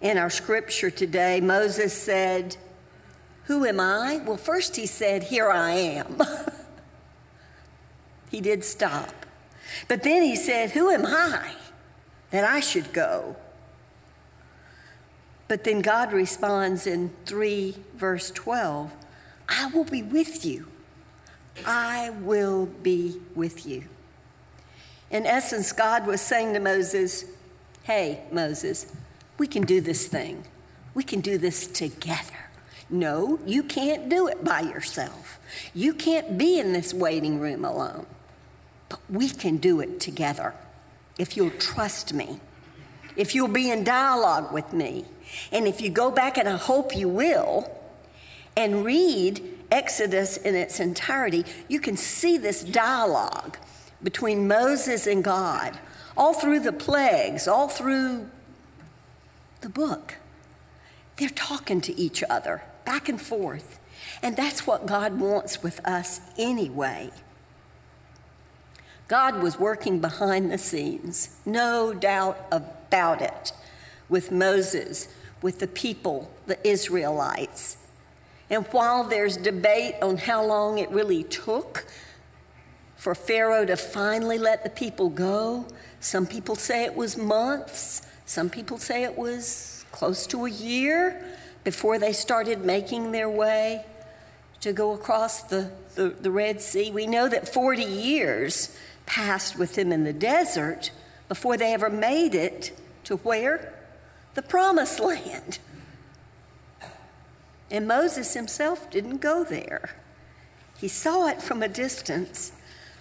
In 0.01 0.17
our 0.17 0.29
scripture 0.29 0.89
today, 0.89 1.41
Moses 1.41 1.93
said, 1.93 2.55
Who 3.45 3.65
am 3.65 3.79
I? 3.79 4.21
Well, 4.25 4.37
first 4.37 4.77
he 4.77 4.85
said, 4.85 5.23
Here 5.23 5.49
I 5.49 5.71
am. 5.71 6.21
he 8.31 8.39
did 8.39 8.63
stop. 8.63 9.13
But 9.87 10.03
then 10.03 10.23
he 10.23 10.35
said, 10.35 10.71
Who 10.71 10.89
am 10.89 11.05
I 11.05 11.53
that 12.31 12.45
I 12.45 12.61
should 12.61 12.93
go? 12.93 13.35
But 15.49 15.63
then 15.63 15.81
God 15.81 16.13
responds 16.13 16.87
in 16.87 17.11
3 17.25 17.75
verse 17.95 18.31
12 18.31 18.95
I 19.49 19.65
will 19.67 19.83
be 19.83 20.03
with 20.03 20.45
you. 20.45 20.67
I 21.65 22.11
will 22.21 22.67
be 22.67 23.19
with 23.35 23.65
you. 23.65 23.83
In 25.11 25.25
essence, 25.25 25.71
God 25.71 26.05
was 26.05 26.21
saying 26.21 26.53
to 26.53 26.59
Moses, 26.59 27.25
Hey, 27.83 28.21
Moses, 28.31 28.95
we 29.39 29.47
can 29.47 29.63
do 29.63 29.81
this 29.81 30.07
thing. 30.07 30.43
We 30.93 31.03
can 31.03 31.21
do 31.21 31.37
this 31.37 31.65
together. 31.65 32.49
No, 32.89 33.39
you 33.45 33.63
can't 33.63 34.09
do 34.09 34.27
it 34.27 34.43
by 34.43 34.61
yourself. 34.61 35.39
You 35.73 35.93
can't 35.93 36.37
be 36.37 36.59
in 36.59 36.73
this 36.73 36.93
waiting 36.93 37.39
room 37.39 37.63
alone. 37.63 38.05
But 38.89 38.99
we 39.09 39.29
can 39.29 39.57
do 39.57 39.79
it 39.79 39.99
together 39.99 40.53
if 41.17 41.37
you'll 41.37 41.51
trust 41.51 42.13
me, 42.13 42.39
if 43.15 43.35
you'll 43.35 43.49
be 43.49 43.69
in 43.69 43.83
dialogue 43.83 44.53
with 44.53 44.73
me, 44.73 45.05
and 45.51 45.67
if 45.67 45.81
you 45.81 45.89
go 45.89 46.09
back, 46.09 46.37
and 46.37 46.47
I 46.47 46.57
hope 46.57 46.95
you 46.95 47.07
will, 47.07 47.69
and 48.57 48.83
read 48.83 49.41
Exodus 49.69 50.37
in 50.37 50.55
its 50.55 50.79
entirety, 50.79 51.45
you 51.67 51.79
can 51.79 51.97
see 51.97 52.37
this 52.37 52.63
dialogue 52.63 53.57
between 54.01 54.47
Moses 54.47 55.05
and 55.05 55.23
God 55.23 55.77
all 56.17 56.33
through 56.33 56.59
the 56.59 56.73
plagues, 56.73 57.47
all 57.47 57.69
through 57.69 58.29
the 59.61 59.69
book. 59.69 60.15
They're 61.17 61.29
talking 61.29 61.81
to 61.81 61.97
each 61.99 62.23
other 62.29 62.63
back 62.85 63.09
and 63.09 63.21
forth. 63.21 63.79
And 64.23 64.35
that's 64.35 64.65
what 64.65 64.85
God 64.85 65.19
wants 65.19 65.61
with 65.61 65.85
us 65.85 66.21
anyway. 66.37 67.11
God 69.07 69.41
was 69.41 69.59
working 69.59 69.99
behind 69.99 70.51
the 70.51 70.57
scenes, 70.57 71.35
no 71.45 71.93
doubt 71.93 72.45
about 72.51 73.21
it, 73.21 73.51
with 74.07 74.31
Moses, 74.31 75.07
with 75.41 75.59
the 75.59 75.67
people, 75.67 76.31
the 76.45 76.65
Israelites. 76.67 77.77
And 78.49 78.65
while 78.67 79.03
there's 79.03 79.37
debate 79.37 79.95
on 80.01 80.17
how 80.17 80.45
long 80.45 80.77
it 80.77 80.89
really 80.91 81.23
took 81.23 81.85
for 82.95 83.15
Pharaoh 83.15 83.65
to 83.65 83.77
finally 83.77 84.37
let 84.37 84.63
the 84.63 84.69
people 84.69 85.09
go, 85.09 85.65
some 85.99 86.25
people 86.25 86.55
say 86.55 86.85
it 86.85 86.95
was 86.95 87.17
months, 87.17 88.01
some 88.29 88.47
people 88.47 88.77
say 88.77 89.03
it 89.03 89.17
was 89.17 89.83
close 89.91 90.27
to 90.27 90.45
a 90.45 90.51
year 90.51 91.19
before 91.63 91.97
they 91.97 92.13
started 92.13 92.63
making 92.63 93.11
their 93.11 93.27
way 93.27 93.83
to 94.61 94.71
go 94.71 94.93
across 94.93 95.41
the, 95.41 95.71
the, 95.95 96.09
the 96.09 96.29
Red 96.29 96.61
Sea. 96.61 96.91
We 96.91 97.07
know 97.07 97.27
that 97.27 97.51
40 97.51 97.81
years 97.81 98.77
passed 99.07 99.57
with 99.57 99.73
them 99.73 99.91
in 99.91 100.03
the 100.03 100.13
desert 100.13 100.91
before 101.27 101.57
they 101.57 101.73
ever 101.73 101.89
made 101.89 102.35
it 102.35 102.79
to 103.05 103.15
where? 103.15 103.73
The 104.35 104.43
promised 104.43 104.99
land. 104.99 105.57
And 107.71 107.87
Moses 107.87 108.35
himself 108.35 108.91
didn't 108.91 109.21
go 109.21 109.43
there. 109.43 109.95
He 110.77 110.87
saw 110.87 111.27
it 111.29 111.41
from 111.41 111.63
a 111.63 111.67
distance, 111.67 112.51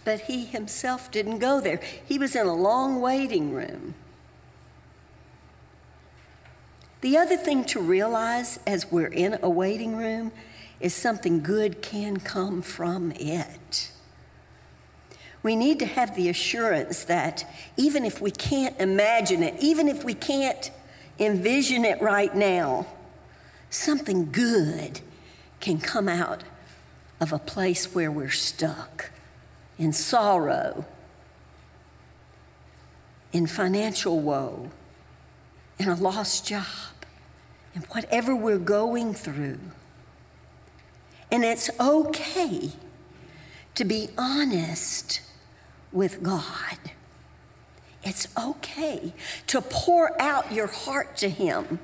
but 0.07 0.23
he 0.23 0.47
himself 0.47 1.11
didn't 1.11 1.41
go 1.41 1.61
there. 1.61 1.83
He 2.07 2.19
was 2.19 2.35
in 2.35 2.47
a 2.47 2.55
long 2.55 3.03
waiting 3.03 3.53
room. 3.53 3.95
The 7.01 7.17
other 7.17 7.37
thing 7.37 7.65
to 7.67 7.81
realize 7.81 8.59
as 8.67 8.91
we're 8.91 9.07
in 9.07 9.39
a 9.43 9.49
waiting 9.49 9.97
room 9.97 10.33
is 10.81 10.95
something 10.95 11.43
good 11.43 11.81
can 11.81 12.19
come 12.19 12.61
from 12.63 13.13
it. 13.13 13.93
We 15.43 15.55
need 15.55 15.79
to 15.79 15.87
have 15.87 16.17
the 16.17 16.29
assurance 16.29 17.05
that 17.05 17.49
even 17.77 18.05
if 18.05 18.21
we 18.21 18.33
can't 18.33 18.79
imagine 18.81 19.43
it, 19.43 19.55
even 19.61 19.89
if 19.89 20.03
we 20.03 20.15
can't 20.15 20.71
envision 21.19 21.85
it 21.85 22.03
right 22.03 22.35
now, 22.35 22.87
something 23.71 24.33
good 24.33 25.01
can 25.61 25.79
come 25.79 26.09
out 26.09 26.43
of 27.21 27.33
a 27.33 27.39
place 27.39 27.95
where 27.95 28.11
we're 28.11 28.31
stuck 28.31 29.11
in 29.79 29.93
sorrow, 29.93 30.85
in 33.33 33.47
financial 33.47 34.19
woe, 34.19 34.71
in 35.79 35.89
a 35.89 35.95
lost 35.95 36.47
job, 36.47 36.65
in 37.75 37.83
whatever 37.83 38.35
we're 38.35 38.59
going 38.59 39.15
through. 39.15 39.59
And 41.31 41.45
it's 41.45 41.71
okay 41.79 42.73
to 43.75 43.85
be 43.85 44.09
honest 44.17 45.21
with 45.93 46.23
God. 46.23 46.79
It's 48.03 48.29
okay 48.37 49.13
to 49.49 49.61
pour 49.61 50.21
out 50.21 50.53
your 50.53 50.67
heart 50.67 51.17
to 51.19 51.29
Him 51.29 51.79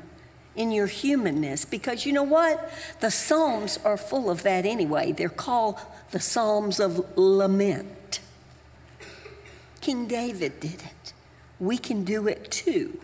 in 0.57 0.71
your 0.71 0.87
humanness 0.87 1.65
because 1.65 2.07
you 2.07 2.13
know 2.13 2.23
what? 2.23 2.71
The 3.01 3.11
Psalms 3.11 3.79
are 3.85 3.97
full 3.97 4.31
of 4.31 4.43
that 4.45 4.65
anyway. 4.65 5.13
They're 5.13 5.29
called 5.29 5.79
the 6.11 6.21
Psalms 6.21 6.81
of 6.81 7.05
Lament. 7.17 8.21
King 9.81 10.07
David 10.07 10.61
did 10.61 10.83
it. 10.83 11.13
We 11.61 11.77
can 11.77 12.05
do 12.05 12.27
it 12.27 12.51
too. 12.51 13.01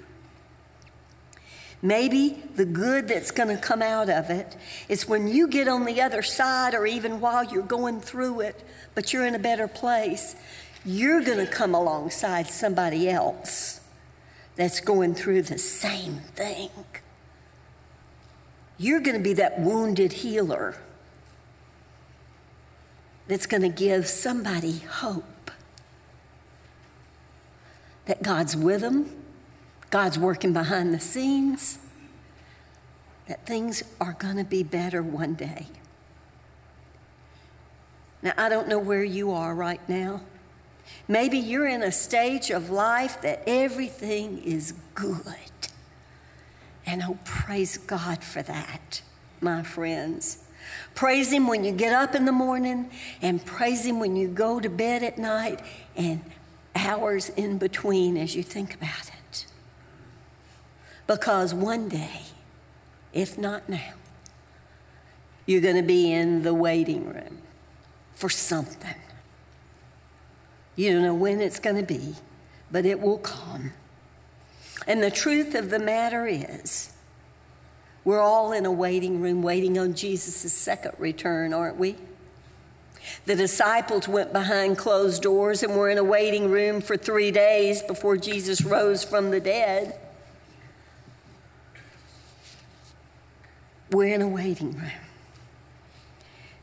Maybe 1.82 2.42
the 2.56 2.66
good 2.66 3.08
that's 3.08 3.30
going 3.30 3.48
to 3.48 3.56
come 3.56 3.80
out 3.80 4.10
of 4.10 4.28
it 4.28 4.56
is 4.88 5.08
when 5.08 5.28
you 5.28 5.48
get 5.48 5.66
on 5.66 5.86
the 5.86 6.02
other 6.02 6.22
side, 6.22 6.74
or 6.74 6.86
even 6.86 7.20
while 7.20 7.42
you're 7.42 7.62
going 7.62 8.00
through 8.00 8.40
it, 8.40 8.62
but 8.94 9.12
you're 9.12 9.24
in 9.24 9.34
a 9.34 9.38
better 9.38 9.66
place, 9.66 10.36
you're 10.84 11.22
going 11.22 11.44
to 11.44 11.50
come 11.50 11.74
alongside 11.74 12.46
somebody 12.48 13.08
else 13.08 13.80
that's 14.56 14.80
going 14.80 15.14
through 15.14 15.42
the 15.42 15.58
same 15.58 16.16
thing. 16.34 16.70
You're 18.76 19.00
going 19.00 19.16
to 19.16 19.22
be 19.22 19.34
that 19.34 19.60
wounded 19.60 20.12
healer 20.12 20.76
that's 23.26 23.46
going 23.46 23.62
to 23.62 23.68
give 23.68 24.06
somebody 24.06 24.78
hope 24.78 25.50
that 28.06 28.22
God's 28.22 28.56
with 28.56 28.80
them, 28.80 29.19
God's 29.90 30.18
working 30.18 30.52
behind 30.52 30.94
the 30.94 31.00
scenes, 31.00 31.78
that 33.26 33.44
things 33.46 33.82
are 34.00 34.12
going 34.14 34.36
to 34.36 34.44
be 34.44 34.62
better 34.62 35.02
one 35.02 35.34
day. 35.34 35.66
Now, 38.22 38.32
I 38.36 38.48
don't 38.48 38.68
know 38.68 38.78
where 38.78 39.04
you 39.04 39.32
are 39.32 39.54
right 39.54 39.80
now. 39.88 40.22
Maybe 41.08 41.38
you're 41.38 41.66
in 41.66 41.82
a 41.82 41.92
stage 41.92 42.50
of 42.50 42.70
life 42.70 43.22
that 43.22 43.42
everything 43.46 44.42
is 44.42 44.74
good. 44.94 45.24
And 46.86 47.02
oh, 47.06 47.18
praise 47.24 47.78
God 47.78 48.22
for 48.22 48.42
that, 48.42 49.02
my 49.40 49.62
friends. 49.62 50.38
Praise 50.94 51.32
Him 51.32 51.46
when 51.46 51.64
you 51.64 51.72
get 51.72 51.92
up 51.92 52.14
in 52.14 52.24
the 52.24 52.32
morning, 52.32 52.90
and 53.22 53.44
praise 53.44 53.84
Him 53.84 54.00
when 54.00 54.16
you 54.16 54.28
go 54.28 54.60
to 54.60 54.68
bed 54.68 55.02
at 55.02 55.18
night, 55.18 55.60
and 55.96 56.20
hours 56.74 57.28
in 57.30 57.58
between 57.58 58.16
as 58.16 58.34
you 58.36 58.42
think 58.42 58.74
about 58.74 59.08
it. 59.08 59.09
Because 61.10 61.52
one 61.52 61.88
day, 61.88 62.20
if 63.12 63.36
not 63.36 63.68
now, 63.68 63.94
you're 65.44 65.60
going 65.60 65.74
to 65.74 65.82
be 65.82 66.12
in 66.12 66.44
the 66.44 66.54
waiting 66.54 67.04
room 67.04 67.42
for 68.14 68.28
something. 68.30 68.94
You 70.76 70.92
don't 70.92 71.02
know 71.02 71.14
when 71.16 71.40
it's 71.40 71.58
going 71.58 71.74
to 71.74 71.82
be, 71.82 72.14
but 72.70 72.86
it 72.86 73.00
will 73.00 73.18
come. 73.18 73.72
And 74.86 75.02
the 75.02 75.10
truth 75.10 75.56
of 75.56 75.70
the 75.70 75.80
matter 75.80 76.28
is, 76.28 76.92
we're 78.04 78.20
all 78.20 78.52
in 78.52 78.64
a 78.64 78.70
waiting 78.70 79.20
room 79.20 79.42
waiting 79.42 79.80
on 79.80 79.94
Jesus' 79.94 80.52
second 80.52 80.92
return, 80.96 81.52
aren't 81.52 81.76
we? 81.76 81.96
The 83.24 83.34
disciples 83.34 84.06
went 84.06 84.32
behind 84.32 84.78
closed 84.78 85.22
doors 85.22 85.64
and 85.64 85.74
were 85.74 85.90
in 85.90 85.98
a 85.98 86.04
waiting 86.04 86.52
room 86.52 86.80
for 86.80 86.96
three 86.96 87.32
days 87.32 87.82
before 87.82 88.16
Jesus 88.16 88.62
rose 88.62 89.02
from 89.02 89.32
the 89.32 89.40
dead. 89.40 89.98
We're 93.90 94.14
in 94.14 94.22
a 94.22 94.28
waiting 94.28 94.76
room. 94.76 94.90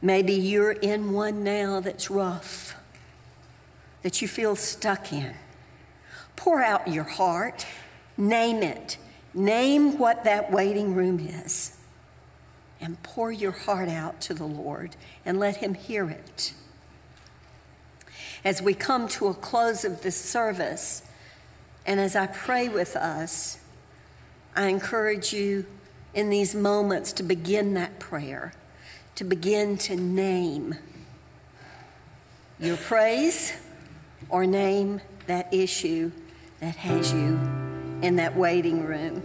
Maybe 0.01 0.33
you're 0.33 0.71
in 0.71 1.11
one 1.11 1.43
now 1.43 1.79
that's 1.79 2.09
rough 2.09 2.75
that 4.03 4.21
you 4.21 4.27
feel 4.27 4.55
stuck 4.55 5.11
in. 5.11 5.33
Pour 6.35 6.63
out 6.63 6.87
your 6.87 7.03
heart, 7.03 7.65
name 8.15 8.63
it, 8.63 8.97
name 9.33 9.97
what 9.97 10.23
that 10.23 10.51
waiting 10.51 10.93
room 10.93 11.19
is, 11.19 11.77
and 12.79 13.01
pour 13.03 13.31
your 13.31 13.51
heart 13.51 13.89
out 13.89 14.21
to 14.21 14.33
the 14.33 14.45
Lord 14.45 14.95
and 15.25 15.39
let 15.39 15.57
Him 15.57 15.73
hear 15.73 16.09
it. 16.09 16.53
As 18.45 18.61
we 18.61 18.73
come 18.73 19.07
to 19.09 19.27
a 19.27 19.33
close 19.33 19.83
of 19.83 20.03
this 20.03 20.15
service, 20.15 21.01
and 21.85 21.99
as 21.99 22.15
I 22.15 22.27
pray 22.27 22.69
with 22.69 22.95
us, 22.95 23.59
I 24.55 24.67
encourage 24.67 25.33
you 25.33 25.65
in 26.17 26.31
these 26.31 26.55
moments 26.55 27.13
to 27.13 27.21
begin 27.21 27.75
that 27.75 27.99
prayer, 27.99 28.51
to 29.13 29.23
begin 29.23 29.77
to 29.77 29.95
name 29.95 30.73
your 32.59 32.75
praise 32.75 33.53
or 34.27 34.47
name 34.47 34.99
that 35.27 35.53
issue 35.53 36.11
that 36.59 36.75
has 36.75 37.13
you 37.13 37.39
in 38.01 38.15
that 38.15 38.35
waiting 38.35 38.83
room. 38.83 39.21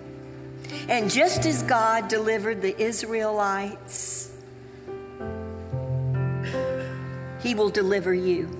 And 0.87 1.11
just 1.11 1.47
as 1.47 1.63
God 1.63 2.09
delivered 2.09 2.61
the 2.61 2.79
Israelites, 2.79 4.31
He 7.41 7.55
will 7.55 7.71
deliver 7.71 8.13
you 8.13 8.51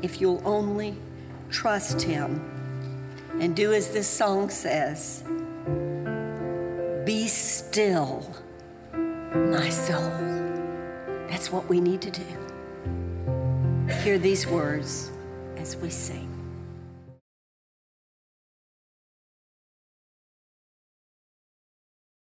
if 0.00 0.18
you'll 0.18 0.40
only 0.46 0.96
trust 1.50 2.00
Him 2.00 2.40
and 3.38 3.54
do 3.54 3.74
as 3.74 3.90
this 3.90 4.08
song 4.08 4.48
says 4.48 5.24
Be 7.04 7.28
still, 7.28 8.26
my 8.92 9.70
soul. 9.70 10.12
That's 11.28 11.50
what 11.50 11.68
we 11.68 11.80
need 11.80 12.02
to 12.02 12.10
do. 12.10 12.26
Hear 14.02 14.18
these 14.18 14.46
words 14.46 15.10
as 15.56 15.76
we 15.76 15.88
sing. 15.88 16.29